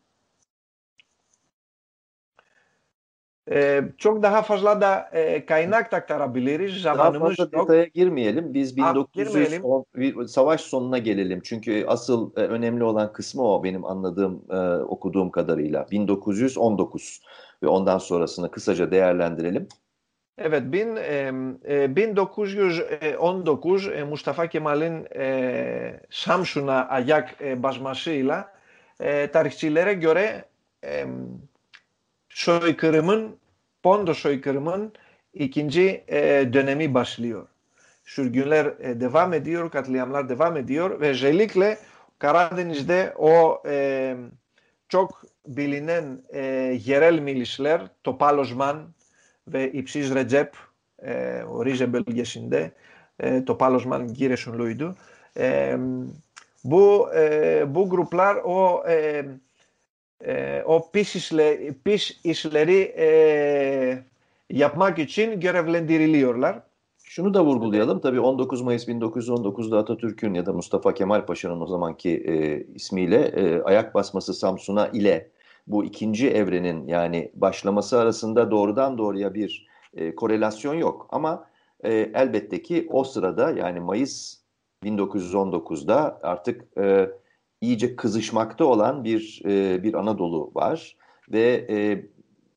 Ee, 3.50 3.84
çok 3.98 4.24
daha 4.24 4.42
fazla 4.42 4.82
da 4.82 5.10
e, 5.14 5.46
kaynak 5.46 5.94
aktarabiliriz. 5.94 6.82
Zamanımız 6.82 7.22
daha 7.22 7.30
fazla 7.30 7.58
yok. 7.58 7.70
detaya 7.70 7.84
girmeyelim. 7.84 8.54
Biz 8.54 8.78
1910 8.78 10.26
savaş 10.26 10.62
sonuna 10.62 10.98
gelelim. 10.98 11.42
Çünkü 11.44 11.86
asıl 11.88 12.32
e, 12.36 12.40
önemli 12.40 12.84
olan 12.84 13.14
kısmı 13.14 13.44
o 13.44 13.64
benim 13.64 13.86
anladığım, 13.86 14.42
e, 14.50 14.84
okuduğum 14.84 15.32
kadarıyla. 15.32 15.88
1919 15.92 17.22
ve 17.64 17.68
ondan 17.68 17.98
sonrasını 17.98 18.52
kısaca 18.52 18.92
değerlendirelim. 18.92 19.68
Evet, 20.38 20.64
bin, 20.66 20.96
e, 20.96 21.96
1919 21.96 23.88
e, 23.88 24.04
Mustafa 24.04 24.48
Kemal'in 24.48 25.08
e, 25.16 26.00
Samsun'a 26.10 26.88
ayak 26.88 27.42
e, 27.42 27.64
basmasıyla 27.64 28.54
e, 29.00 29.32
tarihçilere 29.32 29.94
göre 29.94 30.46
e, 30.86 31.06
soykırımın, 32.34 33.36
Pondo 33.84 34.14
soykırımın 34.14 34.94
ikinci 35.34 36.04
e, 36.08 36.50
dönemi 36.54 36.94
başlıyor. 36.94 37.48
Sürgünler 38.06 38.66
e, 38.66 39.02
devam 39.02 39.34
ediyor, 39.34 39.72
katliamlar 39.72 40.30
devam 40.30 40.58
ediyor 40.58 41.02
ve 41.02 41.08
özellikle 41.10 41.78
Karadeniz'de 42.20 43.14
o 43.18 43.64
e, 43.68 44.16
çok 44.90 45.24
bilinen 45.48 46.22
e, 46.30 46.42
yerel 46.86 47.20
milisler, 47.20 47.82
Topal 48.04 48.38
Osman 48.38 48.78
ve 49.48 49.72
İpsiz 49.72 50.16
Recep, 50.16 50.54
e, 51.06 51.44
o 51.50 51.66
Rize 51.66 51.94
bölgesinde, 51.94 52.72
e, 53.20 53.46
Topal 53.46 53.76
Osman 53.76 54.14
Giresunluydu. 54.14 54.96
E, 55.38 55.78
bu, 56.64 57.10
e, 57.16 57.64
bu 57.76 57.90
gruplar 57.90 58.36
o 58.36 58.84
e, 58.90 59.26
e, 60.26 60.64
o 60.66 60.92
pis, 60.92 61.16
işle, 61.16 61.74
pis 61.86 62.20
işleri 62.24 62.94
e, 62.98 64.04
yapmak 64.50 65.00
için 65.00 65.40
görevlendiriliyorlar. 65.40 66.60
Şunu 67.04 67.34
da 67.34 67.46
vurgulayalım. 67.46 68.00
Tabii 68.00 68.20
19 68.20 68.62
Mayıs 68.62 68.88
1919'da 68.88 69.78
Atatürk'ün 69.78 70.34
ya 70.34 70.46
da 70.46 70.54
Mustafa 70.54 70.94
Kemal 70.94 71.26
Paşa'nın 71.26 71.62
o 71.62 71.68
zamanki 71.68 72.10
e, 72.10 72.64
ismiyle 72.76 73.18
e, 73.18 73.62
ayak 73.62 73.96
basması 73.96 74.34
Samsun'a 74.34 74.88
ile 74.88 75.30
bu 75.68 75.86
ikinci 75.86 76.30
evrenin 76.30 76.88
yani 76.88 77.32
başlaması 77.36 78.00
arasında 78.00 78.52
doğrudan 78.52 78.98
doğruya 78.98 79.34
bir 79.34 79.68
e, 79.94 80.16
korelasyon 80.16 80.74
yok. 80.74 81.08
Ama 81.10 81.48
e, 81.84 81.94
elbette 82.14 82.62
ki 82.62 82.88
o 82.92 83.04
sırada 83.04 83.52
yani 83.52 83.80
Mayıs 83.80 84.38
1919'da 84.84 86.20
artık 86.24 86.78
e, 86.78 87.10
iyice 87.62 87.96
kızışmakta 87.96 88.66
olan 88.66 89.04
bir 89.04 89.42
e, 89.46 89.84
bir 89.84 89.94
Anadolu 89.94 90.52
var 90.56 90.96
ve 91.32 91.66
e, 91.70 92.06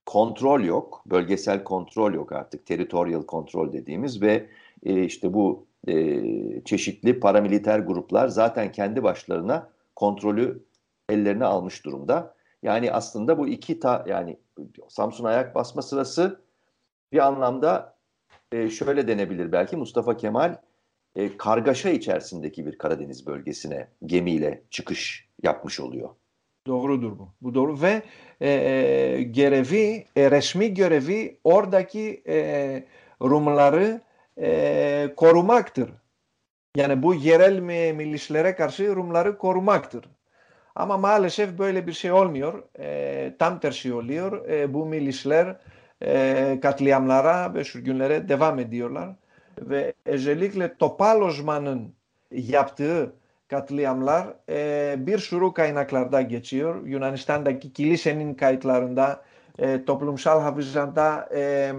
kontrol 0.07 0.61
yok, 0.61 1.03
bölgesel 1.07 1.65
kontrol 1.65 2.15
yok 2.15 2.33
artık, 2.33 2.67
territorial 2.67 3.23
kontrol 3.23 3.73
dediğimiz 3.73 4.23
ve 4.23 4.47
e, 4.83 5.05
işte 5.05 5.35
bu 5.35 5.67
e, 5.89 6.23
çeşitli 6.65 7.21
paramiliter 7.21 7.79
gruplar 7.79 8.29
zaten 8.29 8.73
kendi 8.73 9.03
başlarına 9.03 9.69
kontrolü 9.97 10.65
ellerine 11.09 11.45
almış 11.45 11.85
durumda. 11.85 12.35
Yani 12.63 12.93
aslında 12.93 13.39
bu 13.39 13.49
iki 13.49 13.81
ta 13.81 14.05
yani 14.09 14.37
Samsun 14.89 15.25
ayak 15.25 15.55
basma 15.55 15.83
sırası 15.83 16.41
bir 17.13 17.27
anlamda 17.27 17.97
e, 18.53 18.71
şöyle 18.71 19.09
denebilir 19.09 19.53
belki 19.53 19.77
Mustafa 19.77 20.17
Kemal 20.17 20.57
e, 21.17 21.37
kargaşa 21.37 21.89
içerisindeki 21.89 22.67
bir 22.67 22.79
Karadeniz 22.79 23.27
bölgesine 23.27 23.89
gemiyle 24.07 24.63
çıkış 24.71 25.29
yapmış 25.43 25.81
oluyor. 25.81 26.09
Doğrudur 26.67 27.19
bu. 27.19 27.29
Bu 27.43 27.55
doğru 27.55 27.83
ve 27.83 28.03
e, 28.41 28.51
e, 28.51 29.23
görevi, 29.23 30.07
e, 30.17 30.31
resmi 30.31 30.75
görevi 30.75 31.39
oradaki 31.45 32.23
e, 32.29 32.85
Rumları 33.23 34.01
e, 34.41 35.15
korumaktır. 35.17 35.91
Yani 36.77 37.03
bu 37.03 37.15
yerel 37.15 37.59
milishlere 37.93 38.55
karşı 38.55 38.97
Rumları 38.97 39.39
korumaktır. 39.39 40.05
Ama 40.75 40.97
maalesef 40.97 41.59
böyle 41.59 41.87
bir 41.87 41.93
şey 41.93 42.13
olmuyor. 42.13 42.63
E, 42.79 43.37
tam 43.39 43.61
tersi 43.61 43.95
oluyor. 43.95 44.49
E, 44.49 44.75
bu 44.75 44.87
milişler 44.87 45.57
e, 46.03 46.59
katliamlara 46.63 47.55
ve 47.55 47.65
sürgünlere 47.65 48.29
devam 48.29 48.59
ediyorlar. 48.59 49.17
Ve 49.61 49.93
özellikle 50.05 50.77
Topal 50.77 51.21
Osman'ın 51.21 51.95
yaptığı 52.31 53.13
katliamlar 53.49 54.27
e, 54.49 54.95
bir 54.99 55.19
sürü 55.19 55.53
kaynaklarda 55.53 56.23
geçiyor. 56.23 56.87
Yunanistan'daki 56.87 57.73
kilisenin 57.73 58.35
kayıtlarında, 58.35 59.23
e, 59.59 59.85
toplumsal 59.85 60.41
hafızanda, 60.41 61.29
e, 61.35 61.73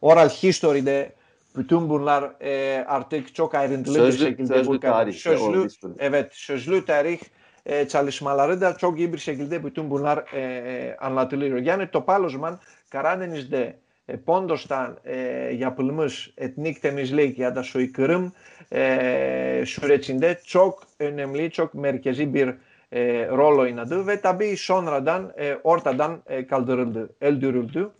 oral 0.00 0.28
history'de 0.28 1.12
bütün 1.56 1.88
bunlar 1.88 2.32
e, 2.40 2.84
artık 2.84 3.34
çok 3.34 3.54
ayrıntılı 3.54 3.94
sözlü, 3.94 4.24
bir 4.24 4.30
şekilde 4.30 4.54
sözlü 4.54 4.80
tarih, 4.80 5.14
sözlü, 5.14 5.68
evet 5.98 6.28
sözlü 6.32 6.84
tarih 6.84 7.18
e, 7.66 7.88
çalışmaları 7.88 8.60
da 8.60 8.76
çok 8.76 8.98
iyi 8.98 9.12
bir 9.12 9.18
şekilde 9.18 9.64
bütün 9.64 9.90
bunlar 9.90 10.24
e, 10.32 10.40
e 10.40 10.96
anlatılıyor. 10.96 11.58
Yani 11.58 11.90
Topal 11.90 12.24
Osman 12.24 12.58
Karadeniz'de 12.90 13.81
e, 14.08 14.16
Pondos'tan 14.16 14.96
e, 15.04 15.16
yapılmış 15.58 16.34
etnik 16.38 16.82
temizlik 16.82 17.38
ya 17.38 17.56
da 17.56 17.62
soykırım 17.62 18.32
e, 18.72 19.64
sürecinde 19.66 20.38
çok 20.44 20.82
önemli, 21.00 21.50
çok 21.50 21.74
merkezi 21.74 22.34
bir 22.34 22.48
e, 22.92 23.28
rol 23.28 23.58
oynadı 23.58 24.06
ve 24.06 24.20
tabii 24.20 24.56
sonradan 24.56 25.32
e, 25.38 25.56
ortadan 25.64 26.22
e, 26.26 26.46
kaldırıldı, 26.46 27.10
öldürüldü. 27.20 27.90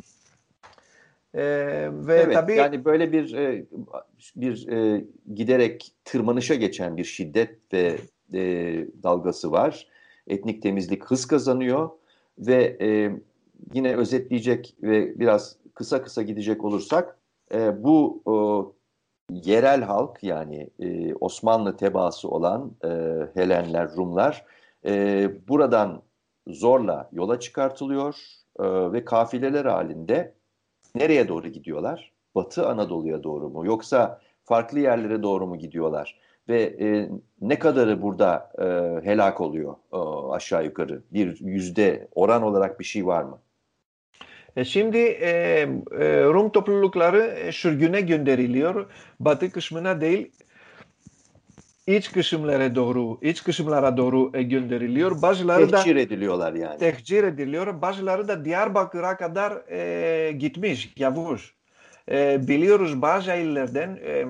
E, 1.35 1.43
ve 1.93 2.17
evet, 2.17 2.35
tabii 2.35 2.55
yani 2.55 2.85
böyle 2.85 3.13
bir 3.13 3.35
e, 3.35 3.65
bir 4.37 4.69
e, 4.69 5.05
giderek 5.35 5.93
tırmanışa 6.05 6.55
geçen 6.55 6.97
bir 6.97 7.05
şiddet 7.05 7.59
ve 7.73 7.97
e, 8.35 8.41
dalgası 9.03 9.53
var. 9.53 9.87
Etnik 10.27 10.63
temizlik 10.63 11.05
hız 11.05 11.27
kazanıyor 11.27 11.91
ve 12.39 12.77
e, 12.81 13.11
yine 13.75 13.97
özetleyecek 13.97 14.77
ve 14.83 15.21
biraz 15.21 15.57
kısa 15.75 16.03
kısa 16.03 16.23
gidecek 16.23 16.65
olursak 16.65 17.19
e, 17.55 17.85
bu 17.85 18.23
e, 18.27 18.35
yerel 19.33 19.83
halk 19.83 20.23
yani 20.23 20.71
e, 20.81 21.15
Osmanlı 21.15 21.77
tebaası 21.77 22.29
olan 22.29 22.73
e, 22.85 22.89
Helenler, 23.35 23.91
Rumlar 23.97 24.47
e, 24.85 25.31
buradan 25.49 26.03
zorla 26.47 27.09
yola 27.13 27.41
çıkartılıyor 27.41 28.17
e, 28.59 28.65
ve 28.93 29.05
kafileler 29.05 29.65
halinde 29.65 30.35
nereye 30.95 31.29
doğru 31.29 31.49
gidiyorlar? 31.49 32.13
Batı 32.35 32.69
Anadolu'ya 32.69 33.23
doğru 33.23 33.49
mu 33.49 33.67
yoksa 33.67 34.21
farklı 34.45 34.79
yerlere 34.79 35.23
doğru 35.23 35.47
mu 35.47 35.59
gidiyorlar? 35.59 36.19
Ve 36.49 36.63
e, 36.63 37.11
ne 37.41 37.59
kadarı 37.59 38.03
burada 38.03 38.53
e, 38.59 38.65
helak 39.07 39.41
oluyor 39.41 39.75
e, 39.93 39.97
aşağı 40.33 40.65
yukarı? 40.65 41.03
Bir 41.13 41.41
yüzde 41.41 42.09
oran 42.15 42.43
olarak 42.43 42.81
bir 42.81 42.85
şey 42.85 43.07
var 43.07 43.23
mı? 43.23 43.39
E 44.57 44.65
şimdi 44.65 44.99
e, 44.99 45.31
e, 45.31 46.25
Rum 46.25 46.51
toplulukları 46.53 47.23
e, 47.23 47.53
sürgüne 47.53 48.01
gönderiliyor. 48.01 48.87
Batı 49.21 49.51
kısmına 49.51 50.01
değil 50.01 50.31
iç 51.87 52.13
kısımlara 52.13 52.75
doğru, 52.75 53.19
iç 53.23 53.45
kısımlara 53.45 53.97
doğru 53.97 54.33
gönderiliyor. 54.33 55.23
Bazıları 55.23 55.71
tehcir 55.71 55.97
da 55.97 56.01
ediliyorlar 56.01 56.53
yani. 56.53 56.79
Tehcir 56.79 57.25
ediliyor. 57.25 57.83
Bazıları 57.83 58.29
da 58.29 58.45
Diyarbakır'a 58.45 59.17
kadar 59.17 59.71
e, 59.71 60.33
gitmiş 60.33 60.93
Yavuz. 60.97 61.55
E, 62.11 62.49
biliyoruz 62.49 63.03
bazı 63.03 63.33
illerden 63.33 63.99
e, 64.05 64.27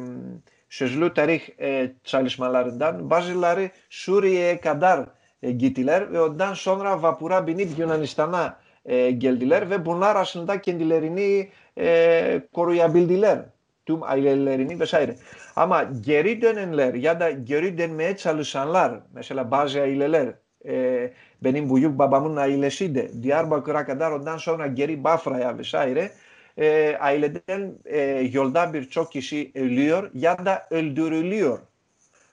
sözlü 0.70 1.14
tarih 1.14 1.40
e, 1.60 1.92
çalışmalarından 2.04 3.10
bazıları 3.10 3.70
Suriye'ye 3.90 4.60
kadar 4.60 5.06
e, 5.42 5.52
gittiler 5.52 6.12
ve 6.12 6.20
ondan 6.20 6.54
sonra 6.54 7.02
vapura 7.02 7.46
binip 7.46 7.78
Yunanistan'a 7.78 8.61
e, 8.86 9.10
geldiler 9.10 9.70
ve 9.70 9.86
bunlar 9.86 10.16
aslında 10.16 10.60
kendilerini 10.60 11.48
e, 11.78 12.42
koruyabildiler. 12.52 13.38
Tüm 13.86 14.02
ailelerini 14.02 14.80
vesaire. 14.80 15.16
Ama 15.56 15.82
geri 16.00 16.42
dönenler 16.42 16.94
ya 16.94 17.20
da 17.20 17.30
geri 17.30 17.78
dönmeye 17.78 18.16
çalışanlar, 18.16 19.00
mesela 19.14 19.50
bazı 19.50 19.80
aileler, 19.80 20.34
e, 20.66 21.12
benim 21.44 21.74
büyük 21.74 21.98
babamın 21.98 22.36
ailesi 22.36 22.94
de 22.94 23.22
Diyarbakır'a 23.22 23.86
kadar 23.86 24.10
ondan 24.10 24.36
sonra 24.36 24.66
geri 24.66 25.04
Bafra'ya 25.04 25.58
vesaire 25.58 26.10
e, 26.58 26.96
aileden 27.00 27.74
e, 27.84 28.00
yolda 28.32 28.74
birçok 28.74 29.12
kişi 29.12 29.52
ölüyor 29.54 30.10
ya 30.14 30.46
da 30.46 30.66
öldürülüyor. 30.70 31.58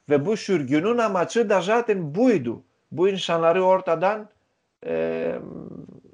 Ve 0.10 0.26
bu 0.26 0.38
sürgünün 0.38 0.98
amacı 0.98 1.50
da 1.50 1.62
zaten 1.62 2.16
buydu. 2.16 2.64
Bu 2.92 3.10
insanları 3.10 3.64
ortadan 3.64 4.30
e, 4.86 5.36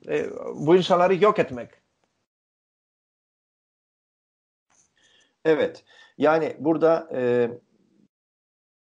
e, 0.09 0.29
bu 0.55 0.75
insanları 0.75 1.23
yok 1.23 1.39
etmek. 1.39 1.69
Evet. 5.45 5.83
Yani 6.17 6.55
burada 6.59 7.09
e, 7.13 7.49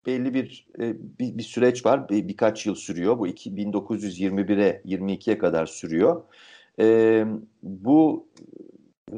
belli 0.07 0.35
bir, 0.35 0.68
e, 0.79 0.97
bir 1.18 1.38
bir 1.38 1.42
süreç 1.42 1.87
var. 1.87 2.09
Bir, 2.09 2.29
birkaç 2.29 2.66
yıl 2.66 2.75
sürüyor. 2.75 3.18
Bu 3.18 3.27
iki, 3.27 3.51
1921'e 3.51 4.83
22'ye 4.85 5.38
kadar 5.38 5.66
sürüyor. 5.66 6.23
E, 6.81 7.25
bu 7.62 8.29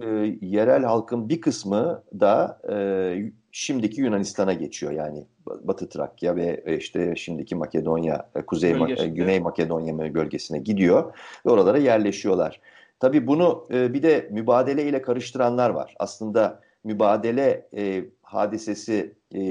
e, 0.03 0.07
yerel 0.41 0.83
halkın 0.83 1.29
bir 1.29 1.41
kısmı 1.41 2.05
da 2.21 2.61
e, 2.71 3.33
şimdiki 3.53 4.01
Yunanistan'a 4.01 4.53
geçiyor. 4.53 4.93
Yani 4.93 5.27
Batı 5.47 5.89
Trakya 5.89 6.37
ve 6.37 6.63
e, 6.67 6.77
işte 6.77 7.17
şimdiki 7.17 7.55
Makedonya, 7.55 8.29
e, 8.35 8.43
Kuzey 8.43 8.81
Bölgesinde. 8.81 9.09
Güney 9.09 9.41
Makedonya 9.41 10.15
bölgesine 10.15 10.59
gidiyor 10.59 11.15
ve 11.47 11.51
oralara 11.51 11.79
yerleşiyorlar. 11.79 12.61
Tabii 13.01 13.27
bunu 13.27 13.67
e, 13.71 13.95
bir 13.95 14.03
de 14.03 14.29
mübadele 14.31 14.85
ile 14.85 15.03
karıştıranlar 15.03 15.71
var. 15.71 15.95
Aslında 15.99 16.61
mübadele 16.85 17.67
e, 17.77 18.05
hadisesi 18.23 19.15
e, 19.35 19.43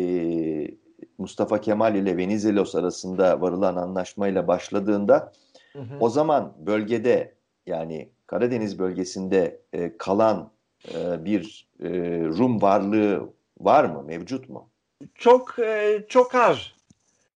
Mustafa 1.17 1.61
Kemal 1.61 1.95
ile 1.95 2.17
Venizelos 2.17 2.75
arasında 2.75 3.41
varılan 3.41 3.75
anlaşmayla 3.75 4.47
başladığında 4.47 5.31
hı 5.73 5.79
hı. 5.79 5.97
o 5.99 6.09
zaman 6.09 6.53
bölgede 6.65 7.33
yani 7.65 8.09
Karadeniz 8.27 8.79
bölgesinde 8.79 9.61
e, 9.73 9.97
kalan 9.97 10.51
e, 10.93 11.25
bir 11.25 11.67
e, 11.83 11.89
Rum 12.23 12.61
varlığı 12.61 13.29
var 13.59 13.83
mı, 13.83 14.03
mevcut 14.03 14.49
mu? 14.49 14.69
Çok 15.15 15.59
e, 15.59 15.99
çok 16.09 16.35
az. 16.35 16.57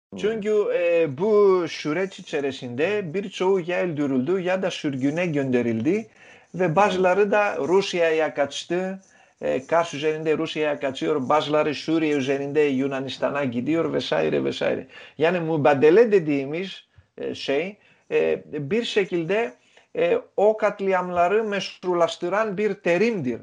Hmm. 0.09 0.19
Çünkü 0.19 0.65
e, 0.73 1.17
bu 1.17 1.65
süreç 1.69 2.19
içerisinde 2.19 3.13
birçoğu 3.13 3.59
ya 3.59 3.83
öldürüldü 3.83 4.39
ya 4.39 4.62
da 4.62 4.71
sürgüne 4.71 5.25
gönderildi 5.25 6.07
ve 6.55 6.75
bazıları 6.75 7.31
da 7.31 7.57
Rusya'ya 7.57 8.33
kaçtı. 8.33 9.01
E, 9.41 9.67
Kars 9.67 9.93
üzerinde 9.93 10.38
Rusya'ya 10.38 10.79
kaçıyor, 10.79 11.29
bazıları 11.29 11.75
Suriye 11.75 12.15
üzerinde 12.15 12.62
Yunanistan'a 12.62 13.43
gidiyor 13.43 13.93
vesaire 13.93 14.43
vesaire. 14.43 14.88
Yani 15.17 15.39
mübadele 15.39 16.12
dediğimiz 16.12 16.86
e, 17.17 17.36
şey 17.36 17.77
e, 18.12 18.43
bir 18.45 18.83
şekilde 18.83 19.53
e, 19.97 20.21
o 20.38 20.57
katliamları 20.57 21.43
meşrulaştıran 21.43 22.57
bir 22.57 22.73
terimdir. 22.73 23.41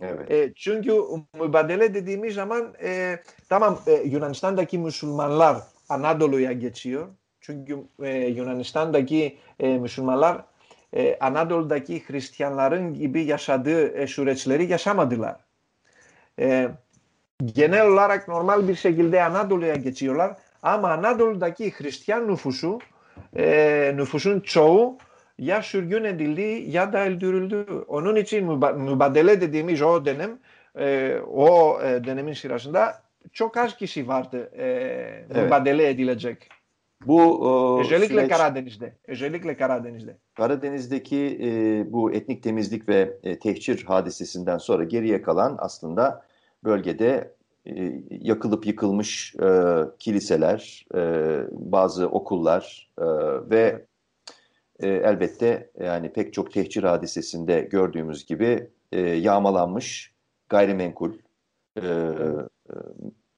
Evet. 0.00 0.30
E, 0.30 0.52
çünkü 0.56 0.92
mübadele 1.40 1.94
dediğimiz 1.94 2.34
zaman 2.34 2.74
e, 2.82 3.18
tamam 3.48 3.78
e, 3.86 3.92
Yunanistan'daki 3.92 4.78
Müslümanlar 4.78 5.56
Anadolu'ya 5.88 6.52
geçiyor. 6.52 7.08
Çünkü 7.40 7.78
e, 8.02 8.10
Yunanistan'daki 8.16 9.38
e, 9.60 9.78
Müslümanlar 9.78 10.44
e, 10.96 11.18
Anadolu'daki 11.20 12.02
Hristiyanların 12.08 12.94
gibi 12.94 13.24
yaşadığı 13.24 13.88
e, 13.88 14.06
süreçleri 14.06 14.66
yaşamadılar. 14.66 15.36
E, 16.38 16.68
genel 17.44 17.86
olarak 17.86 18.28
normal 18.28 18.68
bir 18.68 18.74
şekilde 18.74 19.24
Anadolu'ya 19.24 19.74
geçiyorlar 19.74 20.36
ama 20.62 20.90
Anadolu'daki 20.92 21.72
Hristiyan 21.78 22.28
nüfusu 22.28 22.78
e, 23.36 23.92
nüfusun 23.96 24.40
çoğu 24.40 24.98
ya 25.38 25.62
sürgün 25.62 26.04
edildi 26.04 26.64
ya 26.70 26.92
da 26.92 27.06
öldürüldü. 27.06 27.66
Onun 27.88 28.16
için 28.16 28.44
mübadele 28.78 29.40
dediğimiz 29.40 29.82
o 29.82 30.04
dönem, 30.04 30.38
e, 30.78 31.16
o 31.32 31.80
e, 31.82 32.04
dönemin 32.04 32.32
sırasında 32.32 33.02
çok 33.32 33.56
az 33.56 33.76
kişi 33.76 34.08
vardı 34.08 34.50
e, 34.56 34.64
evet. 34.64 35.44
mübadele 35.44 35.88
edilecek. 35.88 36.48
Bu 37.06 37.50
özellikle 37.80 38.14
süreç, 38.14 38.30
Karadeniz'de, 38.30 38.92
özellikle 39.06 39.56
Karadeniz'de. 39.56 40.16
Karadeniz'deki 40.34 41.38
e, 41.42 41.92
bu 41.92 42.12
etnik 42.12 42.42
temizlik 42.42 42.88
ve 42.88 43.16
e, 43.22 43.38
tehcir 43.38 43.84
hadisesinden 43.84 44.58
sonra 44.58 44.84
geriye 44.84 45.22
kalan 45.22 45.56
aslında 45.58 46.24
bölgede 46.64 47.34
e, 47.66 47.92
yakılıp 48.10 48.66
yıkılmış 48.66 49.34
e, 49.34 49.48
kiliseler, 49.98 50.86
e, 50.94 51.00
bazı 51.50 52.08
okullar 52.08 52.90
e, 52.98 53.04
ve 53.50 53.84
e, 54.80 54.88
elbette 54.88 55.70
yani 55.80 56.12
pek 56.12 56.32
çok 56.32 56.52
tehcir 56.52 56.82
hadisesinde 56.82 57.60
gördüğümüz 57.60 58.26
gibi 58.26 58.68
e, 58.92 59.00
yağmalanmış 59.00 60.14
gayrimenkul 60.48 61.12
e, 61.82 61.86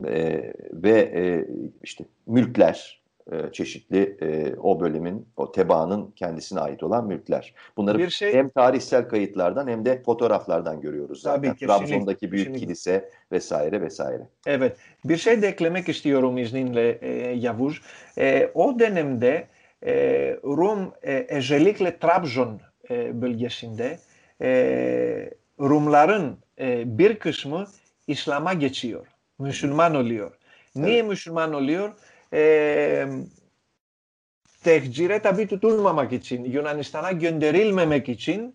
e, 0.07 0.53
ve 0.73 0.99
e, 1.01 1.47
işte 1.83 2.05
mülkler 2.27 3.01
e, 3.33 3.53
çeşitli 3.53 4.17
e, 4.23 4.57
o 4.57 4.81
bölümün, 4.81 5.29
o 5.37 5.53
tebaanın 5.53 6.11
kendisine 6.11 6.61
ait 6.61 6.83
olan 6.83 7.07
mülkler. 7.07 7.55
Bunları 7.77 7.99
bir 7.99 8.11
şey, 8.11 8.35
hem 8.35 8.49
tarihsel 8.49 9.09
kayıtlardan 9.09 9.69
hem 9.69 9.85
de 9.85 10.03
fotoğraflardan 10.03 10.81
görüyoruz 10.81 11.23
zaten. 11.23 11.43
Tabii, 11.43 11.59
kesinlikle, 11.59 11.67
Trabzon'daki 11.67 12.33
büyük 12.33 12.47
kesinlikle. 12.47 12.67
kilise 12.67 13.11
vesaire 13.33 13.81
vesaire. 13.81 14.23
Evet. 14.47 14.77
Bir 15.05 15.17
şey 15.17 15.43
de 15.43 15.49
eklemek 15.49 15.89
istiyorum 15.89 16.39
izninle 16.39 16.99
e, 17.03 17.11
Yavuz. 17.37 17.81
E, 18.19 18.51
o 18.55 18.79
dönemde 18.79 19.47
e, 19.87 19.93
Rum 20.45 20.93
e, 21.03 21.27
özellikle 21.29 21.99
Trabzon 21.99 22.61
e, 22.91 23.23
bölgesinde 23.23 23.99
e, 24.43 25.31
Rumların 25.61 26.39
e, 26.59 26.99
bir 26.99 27.19
kısmı 27.19 27.67
İslam'a 28.07 28.53
geçiyor. 28.53 29.07
Müslüman 29.39 29.95
oluyor. 29.95 30.31
Niye 30.75 30.99
evet. 30.99 31.09
Müslüman 31.09 31.53
oluyor? 31.55 31.93
E, 32.33 33.07
tehcire 34.65 35.19
tabi 35.19 35.47
tutulmamak 35.47 36.13
için, 36.13 36.45
Yunanistan'a 36.45 37.13
gönderilmemek 37.13 38.09
için 38.09 38.55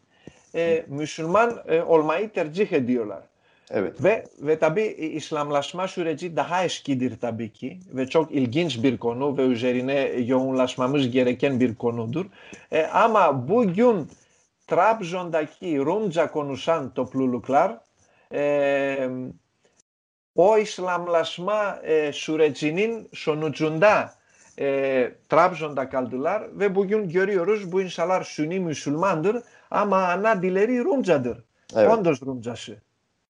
e, 0.55 0.85
Müslüman 0.87 1.63
e, 1.67 1.81
olmayı 1.81 2.29
tercih 2.29 2.71
ediyorlar. 2.71 3.23
Evet. 3.71 4.03
Ve, 4.03 4.25
ve 4.39 4.59
tabi 4.59 4.81
İslamlaşma 4.83 5.87
süreci 5.87 6.35
daha 6.35 6.63
eskidir 6.63 7.19
tabii 7.21 7.53
ki 7.53 7.79
ve 7.93 8.07
çok 8.07 8.31
ilginç 8.31 8.83
bir 8.83 8.97
konu 8.97 9.37
ve 9.37 9.41
üzerine 9.41 9.99
yoğunlaşmamız 10.01 11.11
gereken 11.11 11.59
bir 11.59 11.75
konudur. 11.75 12.25
E, 12.71 12.83
ama 12.83 13.47
bugün 13.47 14.07
Trabzon'daki 14.67 15.77
Rumca 15.77 16.31
konuşan 16.31 16.93
topluluklar 16.93 17.77
e, 18.33 19.09
o 20.35 20.57
İslamlaşma 20.57 21.79
e, 21.83 22.13
sürecinin 22.13 23.09
sonucunda 23.13 24.13
e, 24.59 25.11
Trabzon'da 25.29 25.89
kaldılar 25.89 26.59
ve 26.59 26.75
bugün 26.75 27.09
görüyoruz 27.09 27.71
bu 27.71 27.81
insanlar 27.81 28.23
Sünni 28.23 28.59
Müslümandır 28.59 29.43
ama 29.71 29.97
ana 29.97 30.41
dilleri 30.41 30.83
Rumcadır. 30.83 31.43
Evet. 31.75 31.89
Kondos 31.89 32.21
Rumcası. 32.21 32.77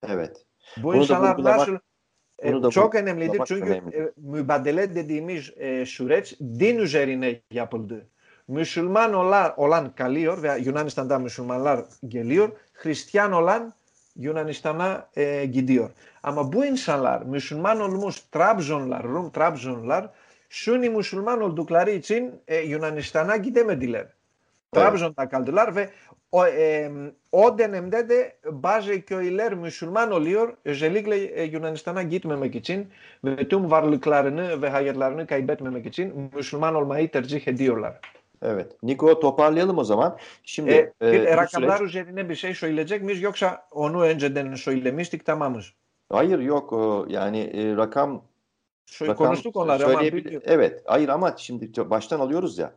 Evet. 0.10 0.46
Bu 0.78 0.84
bunu 0.84 0.98
insanlar 0.98 1.44
nasıl 1.44 1.78
e, 2.40 2.70
çok 2.72 2.96
önemlidir 2.96 3.42
çünkü 3.48 3.70
önemli. 3.70 3.98
e, 3.98 4.12
mübadele 4.18 4.96
dediğimiz 4.96 5.52
e, 5.58 5.86
süreç 5.86 6.40
din 6.40 6.78
üzerine 6.78 7.42
yapıldı. 7.52 8.08
Müslüman 8.48 9.14
olan, 9.14 9.60
olan 9.60 9.96
kalıyor 9.96 10.44
ve 10.44 10.58
Yunanistan'da 10.60 11.20
Müslümanlar 11.20 11.86
geliyor. 12.08 12.50
Hristiyan 12.74 13.32
olan 13.32 13.74
Yunanistan'a 14.16 15.10
e, 15.18 15.46
gidiyor. 15.46 15.90
Ama 16.24 16.54
bu 16.54 16.66
insanlar 16.66 17.22
Müslüman 17.22 17.80
olmuş 17.80 18.20
Trabzonlar, 18.20 19.04
Rum 19.04 19.32
Trabzonlar 19.32 20.12
Sünni 20.50 20.90
Müslüman 20.90 21.42
oldukları 21.42 21.92
için 21.92 22.42
e, 22.48 22.58
Yunanistan'a 22.58 23.38
gidemediler. 23.38 24.08
Trabzon'da 24.74 25.30
kaldılar 25.30 25.76
ve 25.76 25.90
o, 26.32 26.48
e, 26.48 26.92
o 27.32 27.60
dönemde 27.60 28.10
de 28.10 28.38
bazı 28.46 29.02
köyler 29.02 29.54
Müslüman 29.54 30.12
oluyor 30.12 30.54
özellikle 30.66 31.16
e, 31.16 31.44
Yunanistan'a 31.44 32.04
gitmemek 32.04 32.56
için 32.56 32.88
ve 33.26 33.48
tüm 33.50 33.72
varlıklarını 33.72 34.62
ve 34.62 34.70
hayırlarını 34.70 35.28
kaybetmemek 35.28 35.86
için 35.86 36.32
Müslüman 36.36 36.76
olmayı 36.76 37.12
tercih 37.12 37.48
ediyorlar. 37.48 38.00
Evet. 38.42 38.84
Niko 38.84 39.20
toparlayalım 39.20 39.78
o 39.78 39.84
zaman. 39.84 40.18
Şimdi 40.44 40.72
e, 41.02 41.12
bir 41.12 41.26
e, 41.26 41.38
rakamlar 41.38 41.78
süreç... 41.78 41.90
üzerine 41.90 42.30
bir 42.30 42.36
şey 42.36 42.54
söyleyecek 42.54 43.04
miyiz 43.04 43.22
yoksa 43.22 43.68
onu 43.72 44.02
önceden 44.02 44.54
söylemiştik 44.54 45.26
tamamız. 45.26 45.74
Hayır 46.10 46.40
yok 46.40 46.74
yani 47.10 47.40
e, 47.40 47.76
rakam 47.76 48.22
Şöyle 48.86 49.12
rakam 49.12 49.28
konuştuk 49.28 49.56
onları 49.56 49.86
ama 49.86 50.02
biliyorum. 50.02 50.42
Evet. 50.46 50.82
Hayır 50.86 51.10
ama 51.10 51.36
şimdi 51.38 51.90
baştan 51.90 52.20
alıyoruz 52.20 52.58
ya. 52.58 52.74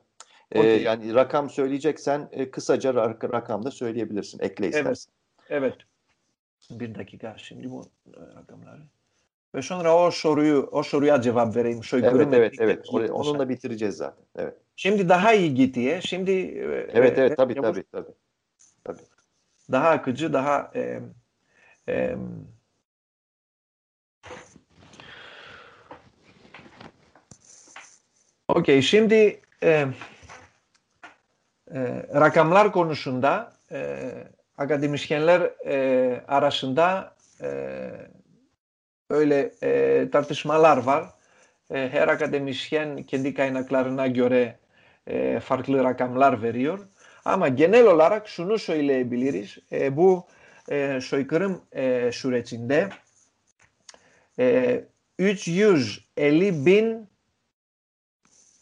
E, 0.52 0.58
okay. 0.58 0.82
yani 0.82 1.14
rakam 1.14 1.50
söyleyeceksen 1.50 2.28
e, 2.32 2.50
kısaca 2.50 2.94
rak 2.94 3.24
rakam 3.24 3.64
da 3.64 3.70
söyleyebilirsin. 3.70 4.38
Ekle 4.40 4.68
istersen. 4.68 5.12
Evet. 5.48 5.74
Evet. 6.70 6.80
Bir 6.80 6.94
dakika 6.94 7.34
şimdi 7.38 7.70
bu 7.70 7.90
e, 8.06 8.20
rakamları. 8.20 8.82
Ve 9.54 9.62
sonra 9.62 9.96
o 9.96 10.10
soruyu 10.10 10.68
o 10.72 10.82
soruya 10.82 11.20
cevap 11.20 11.56
vereyim. 11.56 11.82
Soykırım 11.82 12.34
evet, 12.34 12.54
evet, 12.58 12.84
evet. 12.92 13.10
Onunla 13.12 13.48
bitireceğiz 13.48 13.96
zaten. 13.96 14.24
Evet. 14.36 14.54
Şimdi 14.76 15.08
daha 15.08 15.34
iyi 15.34 15.54
gidiyor. 15.54 16.00
Şimdi 16.00 16.30
Evet, 16.92 17.18
evet, 17.18 17.36
tabii, 17.36 17.54
tabii, 17.54 17.84
tabii. 17.92 18.14
tabii. 18.84 19.02
Daha 19.72 19.88
akıcı, 19.88 20.32
daha 20.32 20.70
e, 20.74 21.00
e, 21.88 22.16
Okey, 28.48 28.82
şimdi 28.82 29.40
e, 29.62 29.68
e, 29.70 29.88
Ε, 31.70 32.00
Ρακαμλάρ 32.10 32.70
Κονουσουντά, 32.70 33.52
ε, 33.68 34.22
Ακαδημισχενλέρ 34.54 35.40
ε, 35.62 36.22
Αρασουντά, 36.26 37.16
Ωιλε 39.06 39.50
Τάρτης 40.10 40.42
Μαλάρβαρ, 40.42 41.02
Χέρα 41.66 42.12
Ακαδημισχέν 42.12 43.04
και 43.04 43.18
Ντίκα 43.18 43.44
Ινα 43.44 43.62
Κλαρνά 43.62 44.06
Γιωρέ 44.06 44.58
Φαρκλή 45.40 45.80
Ρακαμλάρ 45.80 46.36
Βερίορ. 46.36 46.86
Άμα 47.22 47.46
γενέλο 47.46 47.92
λάρα 47.92 48.18
ξουνούς 48.18 48.68
ο 48.68 48.74
Ιλε 48.74 48.96
Εμπιλίρης, 48.96 49.64
που 49.94 50.26
σοικρύμ 50.98 51.58
σουρετσιντέ, 52.10 52.88
ούτς 55.18 55.46
γιούς 55.46 56.08
ελί 56.14 56.52
μπιν 56.52 57.08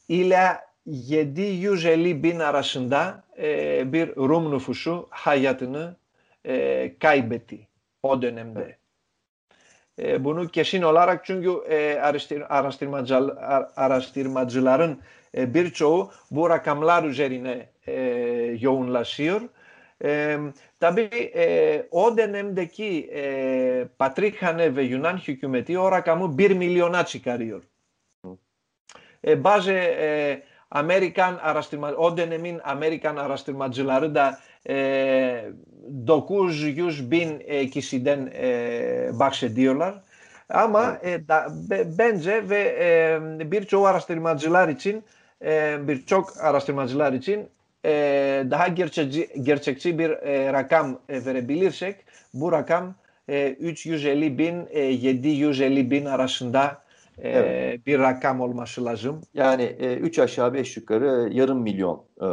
ηλα 0.06 0.65
γιατί 0.88 1.42
γενικά 1.42 2.28
είναι 2.28 2.44
αραστημάτια 2.44 3.24
μερικών 3.90 4.42
νουφουσών, 4.42 5.08
χαίτηνε 5.22 5.96
ε, 6.42 6.88
καϊβέτι 6.98 7.68
ΟΔΕΝΜΔ. 8.00 8.58
Βουνούτ 10.20 10.46
ε, 10.46 10.50
και 10.50 10.62
σύνολα 10.62 11.04
ραχτιού 11.04 11.62
ε, 11.68 11.98
αραστηριού 12.48 12.90
μαζί, 12.90 13.14
αραστηριού 13.74 14.30
μαζιλαριν, 14.30 14.98
μερικού 15.30 16.10
μπορά 16.28 16.58
καμλάρουζερενε 16.58 17.70
γιούνλασιορ. 18.54 19.42
Τα 20.78 20.92
ΜΕ 20.92 21.08
ΟΔΕΝΜΔ 21.88 22.60
κι 22.60 23.08
Πατρίχανε 23.96 24.68
βεγιούναν 24.68 25.18
χιούκιο 25.18 25.48
μετείο 25.48 25.88
ρακαμού 25.88 26.34
μεριμιλιονάτσικαριορ. 26.34 27.62
Βάζε 29.36 29.78
Amerikan 30.70 31.36
araştırma, 31.36 31.92
o 31.92 32.16
dönemin 32.16 32.60
Amerikan 32.64 33.16
araştırmacıları 33.16 34.14
da 34.14 34.38
e, 34.68 35.44
900 36.06 37.10
bin 37.10 37.42
e, 37.44 37.70
kişiden 37.70 38.32
e, 38.34 39.10
bahsediyorlar. 39.12 39.94
Ama 40.48 40.98
e, 41.02 41.28
da, 41.28 41.48
be, 41.70 41.84
bence 41.98 42.48
ve 42.48 42.76
e, 43.40 43.50
birçok 43.50 43.86
araştırmacılar 43.86 44.68
için 44.68 45.04
e, 45.44 45.76
birçok 45.88 46.40
araştırmacılar 46.40 47.12
için 47.12 47.48
e, 47.84 47.90
daha 48.50 48.68
gerçekçi, 48.68 49.28
gerçekçi 49.42 49.98
bir 49.98 50.10
e, 50.10 50.52
rakam 50.52 50.98
e, 51.08 51.24
verebilirsek 51.24 51.96
bu 52.34 52.52
rakam 52.52 52.94
e, 53.28 53.48
350 53.48 54.38
bin 54.38 54.66
e, 54.70 54.80
750 54.80 55.90
bin 55.90 56.04
arasında 56.04 56.85
evet. 57.22 57.86
bir 57.86 57.98
rakam 57.98 58.40
olması 58.40 58.84
lazım. 58.84 59.20
Yani 59.34 59.62
e, 59.62 59.96
üç 59.96 60.18
aşağı 60.18 60.54
beş 60.54 60.76
yukarı 60.76 61.28
yarım 61.32 61.62
milyon 61.62 62.02
e, 62.22 62.28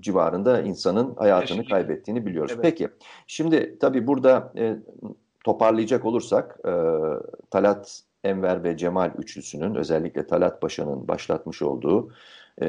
civarında 0.00 0.60
insanın 0.60 1.14
hayatını 1.16 1.46
Kesinlikle. 1.46 1.74
kaybettiğini 1.74 2.26
biliyoruz. 2.26 2.52
Evet. 2.54 2.62
Peki 2.62 2.88
şimdi 3.26 3.78
tabii 3.80 4.06
burada 4.06 4.52
e, 4.58 4.76
toparlayacak 5.44 6.04
olursak 6.04 6.58
e, 6.64 6.72
Talat 7.50 8.02
Enver 8.24 8.64
ve 8.64 8.76
Cemal 8.76 9.10
üçlüsünün 9.18 9.74
özellikle 9.74 10.26
Talat 10.26 10.60
Paşa'nın 10.60 11.08
başlatmış 11.08 11.62
olduğu 11.62 12.12
e, 12.62 12.66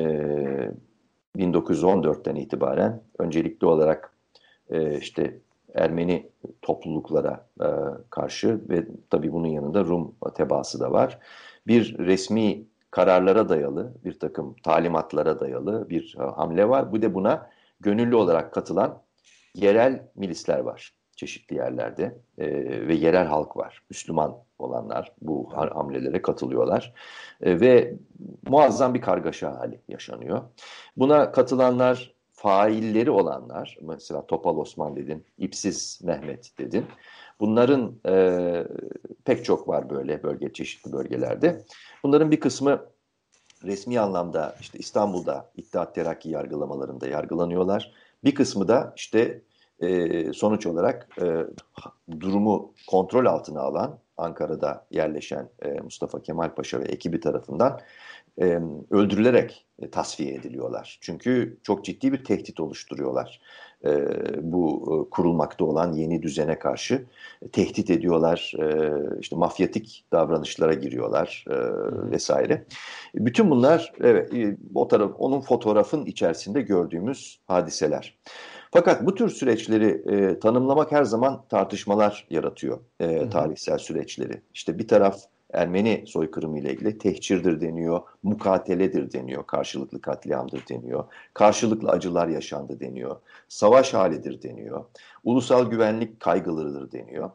1914'ten 1.37 2.35
itibaren 2.35 3.01
öncelikli 3.19 3.65
olarak 3.65 4.13
e, 4.69 4.97
işte 4.97 5.37
Ermeni 5.75 6.29
topluluklara 6.61 7.47
e, 7.61 7.67
karşı 8.09 8.61
ve 8.69 8.85
tabii 9.09 9.33
bunun 9.33 9.47
yanında 9.47 9.85
Rum 9.85 10.15
tebaası 10.35 10.79
da 10.79 10.91
var. 10.91 11.19
Bir 11.67 11.97
resmi 11.97 12.63
kararlara 12.91 13.49
dayalı, 13.49 13.93
bir 14.05 14.19
takım 14.19 14.55
talimatlara 14.63 15.39
dayalı 15.39 15.89
bir 15.89 16.15
hamle 16.35 16.69
var. 16.69 16.91
Bu 16.91 17.01
da 17.01 17.13
buna 17.13 17.49
gönüllü 17.79 18.15
olarak 18.15 18.53
katılan 18.53 19.01
yerel 19.55 20.07
milisler 20.15 20.59
var 20.59 20.93
çeşitli 21.21 21.55
yerlerde 21.55 22.17
e, 22.37 22.47
ve 22.87 22.93
yerel 22.93 23.25
halk 23.25 23.57
var. 23.57 23.83
Müslüman 23.89 24.37
olanlar 24.59 25.11
bu 25.21 25.49
hamlelere 25.53 26.21
katılıyorlar 26.21 26.93
e, 27.41 27.59
ve 27.59 27.93
muazzam 28.47 28.93
bir 28.93 29.01
kargaşa 29.01 29.59
hali 29.59 29.81
yaşanıyor. 29.87 30.41
Buna 30.97 31.31
katılanlar 31.31 32.13
failleri 32.41 33.11
olanlar, 33.11 33.77
mesela 33.81 34.25
Topal 34.25 34.57
Osman 34.57 34.95
dedin, 34.95 35.25
İpsiz 35.37 35.99
Mehmet 36.03 36.57
dedin. 36.57 36.85
Bunların 37.39 37.95
e, 38.07 38.67
pek 39.25 39.45
çok 39.45 39.67
var 39.67 39.89
böyle 39.89 40.23
bölge 40.23 40.53
çeşitli 40.53 40.91
bölgelerde. 40.91 41.65
Bunların 42.03 42.31
bir 42.31 42.39
kısmı 42.39 42.85
resmi 43.63 43.99
anlamda 43.99 44.55
işte 44.61 44.79
İstanbul'da 44.79 45.51
İttihat 45.55 45.95
Terakki 45.95 46.29
yargılamalarında 46.29 47.07
yargılanıyorlar. 47.07 47.91
Bir 48.23 48.35
kısmı 48.35 48.67
da 48.67 48.93
işte 48.95 49.41
e, 49.79 50.33
sonuç 50.33 50.65
olarak 50.65 51.07
e, 51.21 51.45
durumu 52.19 52.73
kontrol 52.87 53.25
altına 53.25 53.61
alan 53.61 53.99
Ankara'da 54.17 54.85
yerleşen 54.91 55.49
e, 55.65 55.69
Mustafa 55.69 56.21
Kemal 56.21 56.55
Paşa 56.55 56.79
ve 56.79 56.85
ekibi 56.85 57.19
tarafından 57.19 57.79
e, 58.41 58.59
öldürülerek 58.91 59.65
e, 59.79 59.89
tasfiye 59.89 60.33
ediliyorlar. 60.33 60.97
Çünkü 61.01 61.57
çok 61.63 61.85
ciddi 61.85 62.13
bir 62.13 62.23
tehdit 62.23 62.59
oluşturuyorlar. 62.59 63.41
E, 63.85 63.91
bu 64.41 64.83
e, 64.83 65.09
kurulmakta 65.09 65.65
olan 65.65 65.93
yeni 65.93 66.23
düzene 66.23 66.59
karşı 66.59 67.05
e, 67.41 67.47
tehdit 67.47 67.89
ediyorlar. 67.89 68.53
E, 68.59 68.91
işte 69.19 69.35
mafyatik 69.35 70.05
davranışlara 70.11 70.73
giriyorlar 70.73 71.45
e, 71.49 71.55
vesaire. 72.11 72.65
Bütün 73.15 73.49
bunlar 73.49 73.93
evet 74.01 74.33
e, 74.33 74.57
o 74.75 74.87
taraf 74.87 75.11
onun 75.17 75.41
fotoğrafın 75.41 76.05
içerisinde 76.05 76.61
gördüğümüz 76.61 77.39
hadiseler. 77.47 78.17
Fakat 78.73 79.05
bu 79.05 79.15
tür 79.15 79.29
süreçleri 79.29 80.03
e, 80.15 80.39
tanımlamak 80.39 80.91
her 80.91 81.03
zaman 81.03 81.45
tartışmalar 81.49 82.27
yaratıyor 82.29 82.79
e, 82.99 83.29
tarihsel 83.29 83.77
süreçleri. 83.77 84.41
İşte 84.53 84.79
bir 84.79 84.87
taraf 84.87 85.19
Ermeni 85.53 86.03
soykırımı 86.07 86.59
ile 86.59 86.73
ilgili 86.73 86.97
tehcirdir 86.97 87.61
deniyor, 87.61 88.01
mukateledir 88.23 89.13
deniyor, 89.13 89.47
karşılıklı 89.47 90.01
katliamdır 90.01 90.63
deniyor, 90.69 91.03
karşılıklı 91.33 91.89
acılar 91.89 92.27
yaşandı 92.27 92.79
deniyor, 92.79 93.15
savaş 93.47 93.93
halidir 93.93 94.41
deniyor, 94.41 94.85
ulusal 95.23 95.69
güvenlik 95.69 96.19
kaygılarıdır 96.19 96.91
deniyor. 96.91 97.29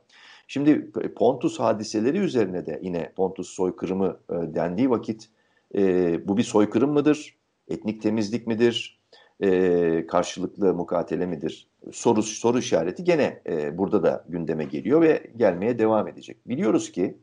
Şimdi 0.49 0.91
Pontus 1.17 1.61
hadiseleri 1.61 2.19
üzerine 2.19 2.67
de 2.67 2.81
yine 2.83 3.13
Pontus 3.17 3.49
soykırımı 3.49 4.17
e, 4.31 4.35
dendiği 4.55 4.91
vakit 4.91 5.29
e, 5.75 6.29
bu 6.29 6.37
bir 6.37 6.43
soykırım 6.43 6.93
mıdır, 6.93 7.37
etnik 7.69 8.03
temizlik 8.03 8.47
midir, 8.47 9.01
e, 9.41 10.07
karşılıklı 10.07 10.75
mukatele 10.75 11.27
midir 11.27 11.69
soru 11.93 12.23
soru 12.23 12.59
işareti 12.59 13.05
gene 13.05 13.43
e, 13.47 13.79
burada 13.79 14.03
da 14.03 14.25
gündeme 14.29 14.65
geliyor 14.65 15.03
ve 15.03 15.23
gelmeye 15.37 15.79
devam 15.79 16.09
edecek. 16.09 16.49
Biliyoruz 16.49 16.93
ki 16.93 17.19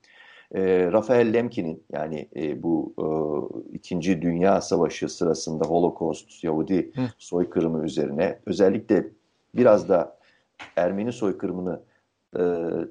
e, 0.54 0.92
Rafael 0.92 1.34
Lemkin'in 1.34 1.84
yani 1.92 2.30
e, 2.36 2.64
bu 2.64 2.94
e, 2.98 3.06
İkinci 3.76 4.22
Dünya 4.22 4.62
Savaşı 4.62 5.10
sırasında 5.10 5.66
Holocaust, 5.66 6.44
Yahudi 6.44 6.92
Hı. 6.96 7.02
soykırımı 7.18 7.86
üzerine 7.86 8.40
özellikle 8.46 9.08
biraz 9.56 9.90
da 9.90 10.18
Ermeni 10.76 11.14
soykırımını 11.14 11.82
e, 12.40 12.42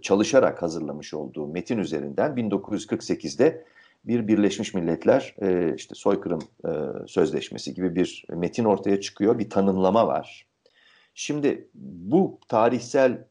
çalışarak 0.02 0.62
hazırlamış 0.62 1.14
olduğu 1.14 1.46
metin 1.46 1.78
üzerinden 1.78 2.30
1948'de 2.30 3.64
bir 4.04 4.28
Birleşmiş 4.28 4.74
Milletler 4.74 5.34
e, 5.42 5.74
işte 5.76 5.94
soykırım 5.94 6.42
e, 6.64 6.70
sözleşmesi 7.06 7.74
gibi 7.74 7.94
bir 7.94 8.24
metin 8.28 8.64
ortaya 8.64 9.00
çıkıyor, 9.00 9.38
bir 9.38 9.50
tanımlama 9.50 10.06
var. 10.06 10.46
Şimdi 11.14 11.68
bu 11.74 12.38
tarihsel 12.48 13.24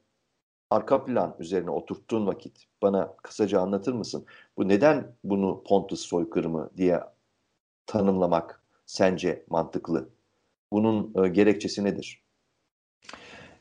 arka 0.71 1.05
plan 1.05 1.35
üzerine 1.39 1.69
oturttuğun 1.69 2.27
vakit 2.27 2.65
bana 2.81 3.13
kısaca 3.23 3.61
anlatır 3.61 3.93
mısın? 3.93 4.25
Bu 4.57 4.67
neden 4.67 5.07
bunu 5.23 5.63
Pontus 5.67 6.01
soykırımı 6.01 6.69
diye 6.77 6.99
tanımlamak 7.85 8.61
sence 8.85 9.43
mantıklı? 9.49 10.09
Bunun 10.71 11.23
e, 11.23 11.27
gerekçesi 11.27 11.83
nedir? 11.83 12.21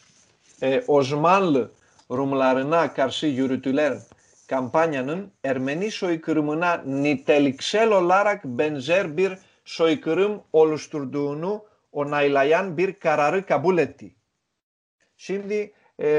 e, 0.61 0.83
Osmanlı 0.87 1.71
Rumlarına 2.11 2.93
karşı 2.93 3.27
yürütülen 3.27 3.99
kampanyanın 4.47 5.31
Ermeni 5.43 5.91
soykırımına 5.91 6.83
niteliksel 6.85 7.91
olarak 7.91 8.45
benzer 8.45 9.17
bir 9.17 9.33
soykırım 9.65 10.41
oluşturduğunu 10.53 11.65
onaylayan 11.91 12.77
bir 12.77 12.93
kararı 12.93 13.45
kabul 13.45 13.77
etti. 13.77 14.15
Şimdi 15.17 15.73
e, 15.99 16.09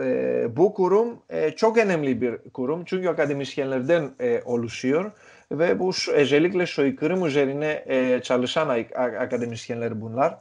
e, 0.00 0.46
bu 0.56 0.74
kurum 0.74 1.22
e, 1.30 1.50
çok 1.50 1.78
önemli 1.78 2.20
bir 2.20 2.38
kurum 2.50 2.84
çünkü 2.84 3.08
akademisyenlerden 3.08 4.10
e, 4.20 4.42
oluşuyor 4.44 5.10
ve 5.52 5.78
bu 5.78 5.92
özellikle 6.12 6.66
soykırım 6.66 7.26
üzerine 7.26 7.84
e, 7.86 8.20
çalışan 8.22 8.68
akademisyenler 8.96 10.00
bunlar. 10.00 10.38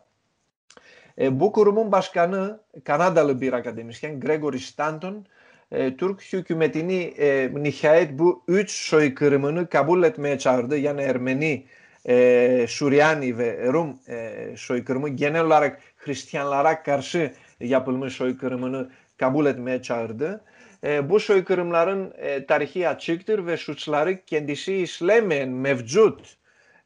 E, 1.20 1.40
bu 1.40 1.52
kurumun 1.52 1.92
başkanı 1.92 2.60
Kanadalı 2.84 3.42
bir 3.42 3.54
akademisyen 3.54 4.20
Gregory 4.20 4.60
Stanton 4.60 5.26
e, 5.74 5.98
Türk 5.98 6.34
hükümetini 6.34 7.04
e, 7.04 7.50
nihayet 7.54 8.20
bu 8.20 8.44
üç 8.48 8.72
soykırımını 8.72 9.70
kabul 9.70 10.04
etmeye 10.04 10.40
çağırdı. 10.40 10.78
Yani 10.78 11.02
Ermeni, 11.02 11.66
e, 12.08 12.66
Süryani 12.70 13.38
ve 13.38 13.74
Rum 13.74 14.00
e, 14.10 14.48
soykırımı 14.58 15.10
genel 15.10 15.46
olarak 15.46 15.82
Hristiyanlara 15.98 16.84
karşı 16.84 17.34
yapılmış 17.60 18.14
soykırımını 18.14 18.90
kabul 19.18 19.46
etmeye 19.46 19.82
çağırdı. 19.82 20.42
E, 20.84 21.10
bu 21.10 21.20
soykırımların 21.20 22.14
e, 22.18 22.46
tarihi 22.46 22.90
açıktır 22.90 23.46
ve 23.46 23.58
suçları 23.58 24.26
kendisi 24.26 24.76
işlemeyen 24.76 25.50
mevcut 25.50 26.38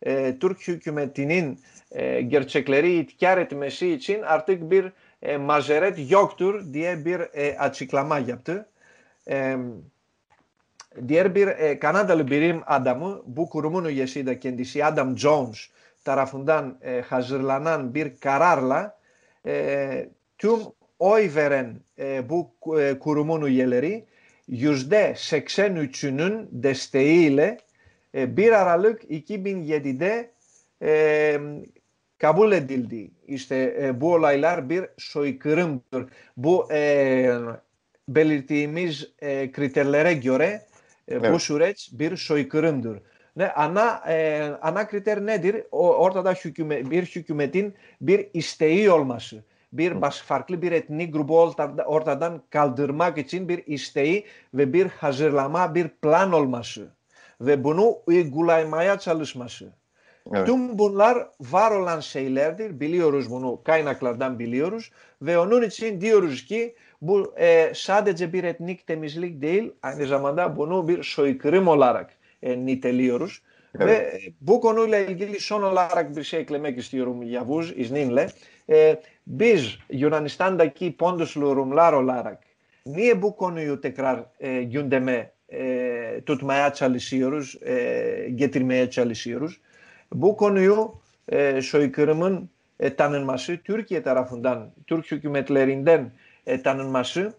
e, 0.06 0.40
Türk 0.40 0.68
hükümetinin 0.68 1.60
e, 1.92 2.22
gerçekleri 2.22 2.98
itkar 2.98 3.38
etmesi 3.38 3.94
için 3.94 4.22
artık 4.22 4.72
bir 4.72 4.92
e, 5.22 5.38
mazeret 5.38 6.12
yoktur 6.12 6.74
diye 6.74 7.06
bir 7.06 7.20
e, 7.20 7.58
açıklama 7.60 8.20
yaptı. 8.20 8.66
Diğer 11.08 11.36
bir 11.36 11.48
e, 11.48 11.80
Kanadalı 11.80 12.28
bilim 12.28 12.62
adamı 12.66 13.24
bu 13.26 13.50
kurumun 13.50 13.86
üyesi 13.86 14.26
de 14.26 14.40
kendisi 14.40 14.86
Adam 14.86 15.18
Jones 15.18 15.70
tarafından 16.06 16.80
e, 16.82 17.02
hazırlanan 17.02 17.96
bir 17.96 18.18
kararla 18.20 19.00
e, 19.46 20.10
tüm 20.38 20.60
oy 21.00 21.30
veren 21.36 21.80
e, 22.00 22.30
bu 22.30 22.52
e, 22.80 23.00
kurumun 23.00 23.46
üyeleri 23.46 24.06
yüzde 24.48 25.12
83'ünün 25.12 26.48
desteğiyle 26.52 27.58
e, 28.16 28.38
1 28.38 28.52
Aralık 28.52 29.04
2007'de 29.04 30.32
e, 30.82 31.40
kabul 32.18 32.52
edildi. 32.52 33.12
İşte 33.28 33.78
e, 33.82 34.02
bu 34.02 34.14
olaylar 34.14 34.70
bir 34.70 34.86
soykırımdır. 34.98 36.06
Bu 36.38 36.74
e, 36.74 37.32
belirttiğimiz 38.10 39.08
e, 39.20 39.52
kriterlere 39.52 40.14
göre 40.14 40.46
e, 41.08 41.16
evet. 41.16 41.34
bu 41.34 41.40
süreç 41.40 41.90
bir 41.92 42.18
soykırımdır. 42.18 43.00
Ne 43.36 43.52
ana 43.52 44.04
e, 44.08 44.42
ana 44.62 44.88
kriter 44.88 45.26
nedir? 45.26 45.64
O 45.72 45.94
ortada 45.94 46.32
hükümet 46.32 46.92
bir 46.92 47.06
hükümetin 47.06 47.74
bir 48.02 48.28
isteği 48.34 48.92
olması, 48.92 49.44
bir 49.74 50.02
baş 50.02 50.20
farklı 50.20 50.62
bir 50.62 50.72
etnik 50.72 51.14
grubu 51.14 51.42
ortada, 51.42 51.86
ortadan 51.86 52.42
kaldırmak 52.50 53.18
için 53.18 53.50
bir 53.50 53.68
isteği 53.68 54.26
ve 54.54 54.74
bir 54.74 54.86
hazırlama, 54.86 55.76
bir 55.76 55.88
plan 55.88 56.34
olması 56.34 56.88
ve 57.42 57.64
bunu 57.64 57.98
uygulamaya 58.08 59.00
çalışması. 59.00 59.74
Evet. 60.34 60.48
Tüm 60.48 60.80
bunlar 60.80 61.28
var 61.40 61.72
olan 61.72 62.00
şeylerdir. 62.00 62.80
Biliyoruz 62.80 63.32
bunu 63.32 63.64
kaynaklardan 63.64 64.40
biliyoruz 64.40 64.92
ve 65.22 65.38
onun 65.40 65.62
için 65.62 66.02
diyoruz 66.02 66.46
ki 66.46 66.76
Μπου, 66.98 67.32
ε, 67.36 67.70
σαν 67.72 68.04
δεν 68.04 68.14
τζεμπήρε 68.14 68.56
νίκ 68.60 68.80
τεμις 68.86 69.16
λίγ 69.16 69.34
ντέιλ, 69.34 69.72
αν 69.80 69.98
δεν 69.98 70.06
ζαμαντά 70.06 70.48
μπουνού 70.48 70.82
μπήρ 70.82 71.04
σοϊκρή 71.04 71.60
μολάρακ 71.60 72.10
ε, 72.40 72.56
νί 72.56 72.78
τελείωρους. 72.78 73.44
Μπου 74.38 74.60
κονού 74.60 74.86
λέει 74.86 75.14
γίλη 75.18 75.38
λάρακ 75.74 76.10
μπρισέ 76.10 76.44
κλεμέ 76.44 76.72
και 76.72 76.82
στη 76.82 77.00
ρουμ 77.00 77.22
για 77.22 77.44
βούς, 77.44 77.72
εις 77.76 77.92
μπίζ 79.24 79.76
γιουνανιστάν 79.88 80.58
τα 80.58 80.66
κή 80.66 80.92
πόντους 80.92 81.36
λου 81.36 81.54
ρουμ 81.54 81.72
λάρο 81.72 82.02
λάρακ. 82.02 82.42
Νί 82.84 83.08
ε 83.08 83.16
μπου 83.16 83.36
κονού 83.36 83.60
ιου 83.60 83.80
τεκράρ 83.80 84.18
ε, 84.38 84.60
γιούντε 84.60 85.00
με 85.00 85.32
ε, 85.48 86.22
τούτ 86.24 86.42
μαέ 86.42 86.70
τσαλισίωρους. 88.88 89.62
Μπου 90.10 90.36
κονού 90.36 90.62
ιου 90.62 91.02
τάνεν 92.96 93.24
μασί, 93.24 93.58
Τούρκοι 93.58 93.96
ε, 93.96 94.02
Τούρκοι 94.86 95.20
κυμετλερίντεν, 95.20 96.00
ε, 96.00 96.12
e, 96.48 96.62
tanınması 96.62 97.34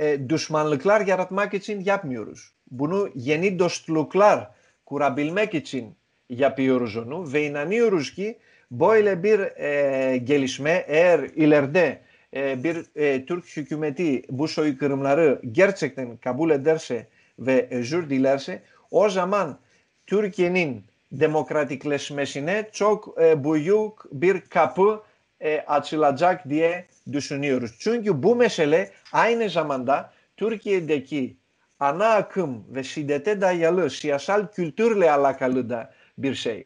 e, 0.00 0.28
düşmanlıklar 0.28 1.00
yaratmak 1.00 1.54
için 1.54 1.80
yapmıyoruz. 1.84 2.52
Bunu 2.70 3.10
yeni 3.14 3.58
dostluklar 3.58 4.50
kurabilmek 4.86 5.54
için 5.54 5.94
yapıyoruz 6.30 6.96
onu 6.96 7.32
ve 7.32 7.46
inanıyoruz 7.46 8.14
ki 8.14 8.38
böyle 8.70 9.22
bir 9.22 9.40
e, 9.40 10.16
gelişme 10.16 10.84
eğer 10.88 11.20
ileride 11.20 12.00
e, 12.34 12.64
bir 12.64 12.76
e, 12.96 13.26
Türk 13.26 13.56
hükümeti 13.56 14.22
bu 14.30 14.48
soykırımları 14.48 15.40
gerçekten 15.52 16.16
kabul 16.16 16.50
ederse 16.50 17.06
ve 17.38 17.68
özür 17.70 18.10
dilerse 18.10 18.62
o 18.90 19.08
zaman 19.08 19.58
Türkiye'nin 20.06 20.84
demokratikleşmesine 21.12 22.68
çok 22.72 23.22
e, 23.22 23.44
büyük 23.44 23.92
bir 24.12 24.40
kapı 24.40 25.02
e, 25.40 25.60
açılacak 25.60 26.48
diye 26.48 26.86
düşünüyoruz. 27.12 27.76
Çünkü 27.78 28.22
bu 28.22 28.36
mesele 28.36 28.90
aynı 29.12 29.50
zamanda 29.50 30.12
Türkiye'deki 30.36 31.36
ana 31.80 32.08
akım 32.08 32.64
ve 32.74 32.84
şiddete 32.84 33.40
dayalı 33.40 33.90
siyasal 33.90 34.46
kültürle 34.46 35.12
alakalı 35.12 35.70
da 35.70 35.92
bir 36.18 36.34
şey. 36.34 36.64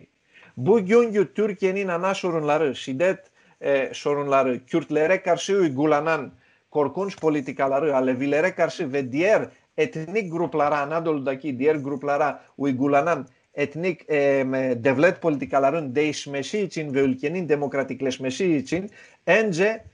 Bugünkü 0.56 1.34
Türkiye'nin 1.34 1.88
ana 1.88 2.14
sorunları, 2.14 2.76
şiddet 2.76 3.18
e, 3.60 3.90
sorunları, 3.94 4.66
Kürtlere 4.66 5.22
karşı 5.22 5.56
uygulanan 5.56 6.32
korkunç 6.70 7.20
politikaları, 7.20 7.96
Alevilere 7.96 8.54
karşı 8.54 8.92
ve 8.92 9.12
diğer 9.12 9.48
etnik 9.76 10.32
gruplara, 10.32 10.80
Anadolu'daki 10.80 11.58
diğer 11.58 11.74
gruplara 11.74 12.42
uygulanan 12.58 13.26
etnik 13.60 14.10
e, 14.10 14.44
devlet 14.76 15.22
politikaların 15.22 15.94
değişmesi 15.94 16.60
için 16.60 16.94
ve 16.94 17.00
ülkenin 17.00 17.48
demokratikleşmesi 17.48 18.56
için 18.56 18.90
önce 19.26 19.84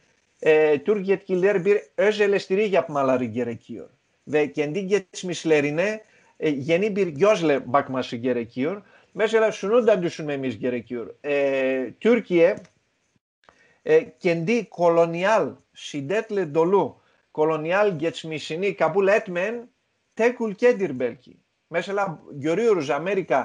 e, 0.42 0.84
Türk 0.84 1.08
yetkililer 1.08 1.64
bir 1.64 1.80
öz 1.96 2.20
eleştiri 2.20 2.68
yapmaları 2.68 3.24
gerekiyor. 3.24 3.88
Ve 4.28 4.52
kendi 4.52 4.86
geçmişlerine 4.86 6.04
e, 6.40 6.48
yeni 6.48 6.96
bir 6.96 7.06
gözle 7.06 7.72
bakması 7.72 8.16
gerekiyor. 8.16 8.82
Mesela 9.14 9.52
şunu 9.52 9.86
da 9.86 10.02
düşünmemiz 10.02 10.58
gerekiyor. 10.58 11.14
E, 11.24 11.92
Türkiye 12.00 12.56
e, 13.84 14.18
kendi 14.18 14.68
kolonyal, 14.68 15.50
şiddetle 15.74 16.54
dolu 16.54 16.96
kolonyal 17.34 17.98
geçmişini 17.98 18.76
kabul 18.76 19.08
etmeyen 19.08 19.68
tek 20.16 20.40
ülkedir 20.40 21.00
belki. 21.00 21.45
Υπάρχει 21.78 21.92
και 21.92 21.98
η 21.98 22.00
Αμερική 22.92 23.26
που 23.26 23.34
έχει 23.34 23.44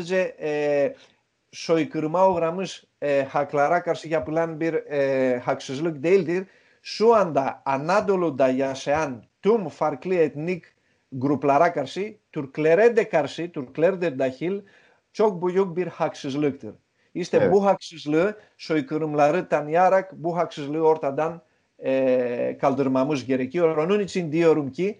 μυζελέρια 0.00 1.58
πιω, 1.58 1.68
η 1.68 1.86
κομμάτι 1.86 2.68
τη 2.68 2.87
e, 3.02 3.26
haklara 3.30 3.82
karşı 3.82 4.08
yapılan 4.08 4.60
bir 4.60 4.74
e, 4.74 5.38
haksızlık 5.38 6.02
değildir. 6.02 6.46
Şu 6.82 7.14
anda 7.14 7.62
Anadolu'da 7.64 8.48
yaşayan 8.48 9.22
tüm 9.42 9.68
farklı 9.68 10.14
etnik 10.14 10.64
gruplara 11.12 11.72
karşı, 11.72 12.16
Türklere 12.32 12.96
de 12.96 13.08
karşı, 13.08 13.52
Türkler 13.52 14.00
de 14.00 14.18
dahil 14.18 14.60
çok 15.12 15.46
büyük 15.46 15.76
bir 15.76 15.86
haksızlıktır. 15.86 16.74
İşte 17.14 17.36
evet. 17.36 17.52
bu 17.52 17.64
haksızlığı 17.64 18.40
soykırımları 18.58 19.48
tanıyarak 19.48 20.12
bu 20.12 20.36
haksızlığı 20.36 20.80
ortadan 20.80 21.40
e, 21.84 22.58
kaldırmamız 22.60 23.26
gerekiyor. 23.26 23.76
Onun 23.76 24.00
için 24.00 24.32
diyorum 24.32 24.72
ki 24.72 24.98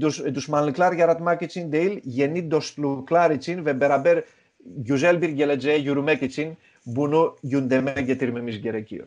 düş, 0.00 0.24
düşmanlıklar 0.24 0.92
yaratmak 0.92 1.42
için 1.42 1.72
değil, 1.72 2.00
yeni 2.04 2.50
dostluklar 2.50 3.30
için 3.30 3.66
ve 3.66 3.80
beraber 3.80 4.24
güzel 4.64 5.22
bir 5.22 5.28
geleceğe 5.28 5.78
yürümek 5.78 6.22
için 6.22 6.56
bunu 6.88 7.36
gündeme 7.44 7.92
getirmemiz 7.92 8.62
gerekiyor. 8.62 9.06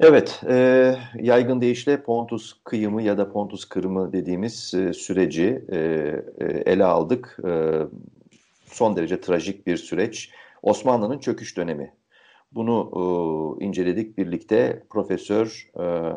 Evet, 0.00 0.40
e, 0.48 0.96
yaygın 1.20 1.60
deyişle 1.60 2.02
Pontus 2.02 2.52
kıyımı 2.64 3.02
ya 3.02 3.18
da 3.18 3.32
Pontus 3.32 3.64
kırımı 3.64 4.12
dediğimiz 4.12 4.74
e, 4.74 4.92
süreci 4.92 5.64
e, 5.72 5.76
e, 5.76 6.44
ele 6.44 6.84
aldık. 6.84 7.38
E, 7.46 7.50
son 8.66 8.96
derece 8.96 9.20
trajik 9.20 9.66
bir 9.66 9.76
süreç. 9.76 10.30
Osmanlı'nın 10.62 11.18
çöküş 11.18 11.56
dönemi. 11.56 11.92
Bunu 12.52 12.90
e, 13.60 13.64
inceledik 13.64 14.18
birlikte 14.18 14.82
Profesör 14.90 15.70
e, 15.80 16.12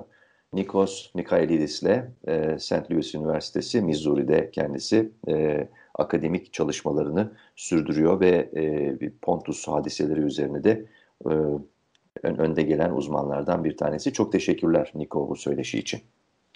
Nikos 0.53 1.15
Nikailidis 1.15 1.83
ile 1.83 2.11
e, 2.27 2.59
St. 2.59 2.91
Louis 2.91 3.15
Üniversitesi, 3.15 3.81
Missouri'de 3.81 4.51
kendisi 4.51 5.11
e, 5.27 5.67
akademik 5.97 6.53
çalışmalarını 6.53 7.31
sürdürüyor 7.55 8.19
ve 8.19 8.29
e, 8.55 9.09
Pontus 9.21 9.67
hadiseleri 9.67 10.19
üzerine 10.19 10.63
de 10.63 10.85
e, 11.25 11.31
önde 12.23 12.61
gelen 12.61 12.91
uzmanlardan 12.91 13.63
bir 13.63 13.77
tanesi. 13.77 14.13
Çok 14.13 14.31
teşekkürler 14.31 14.91
Niko 14.95 15.29
bu 15.29 15.35
söyleşi 15.35 15.79
için. 15.79 16.01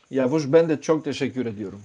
Yavuz 0.09 0.53
ben 0.53 0.69
de 0.69 0.81
çok 0.81 1.05
teşekkür 1.05 1.45
ediyorum. 1.45 1.81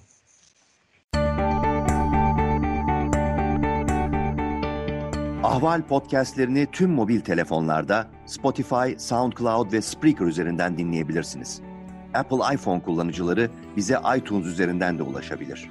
Ahval 5.43 5.83
podcastlerini 5.83 6.67
tüm 6.73 6.91
mobil 6.91 7.21
telefonlarda 7.21 8.07
Spotify, 8.27 8.99
SoundCloud 8.99 9.73
ve 9.73 9.83
Spreaker 9.83 10.27
üzerinden 10.27 10.79
dinleyebilirsiniz. 10.79 11.61
Apple 12.15 12.55
iPhone 12.55 12.83
kullanıcıları 12.83 13.51
bize 13.77 13.99
iTunes 14.17 14.47
üzerinden 14.47 14.99
de 14.99 15.03
ulaşabilir. 15.03 15.71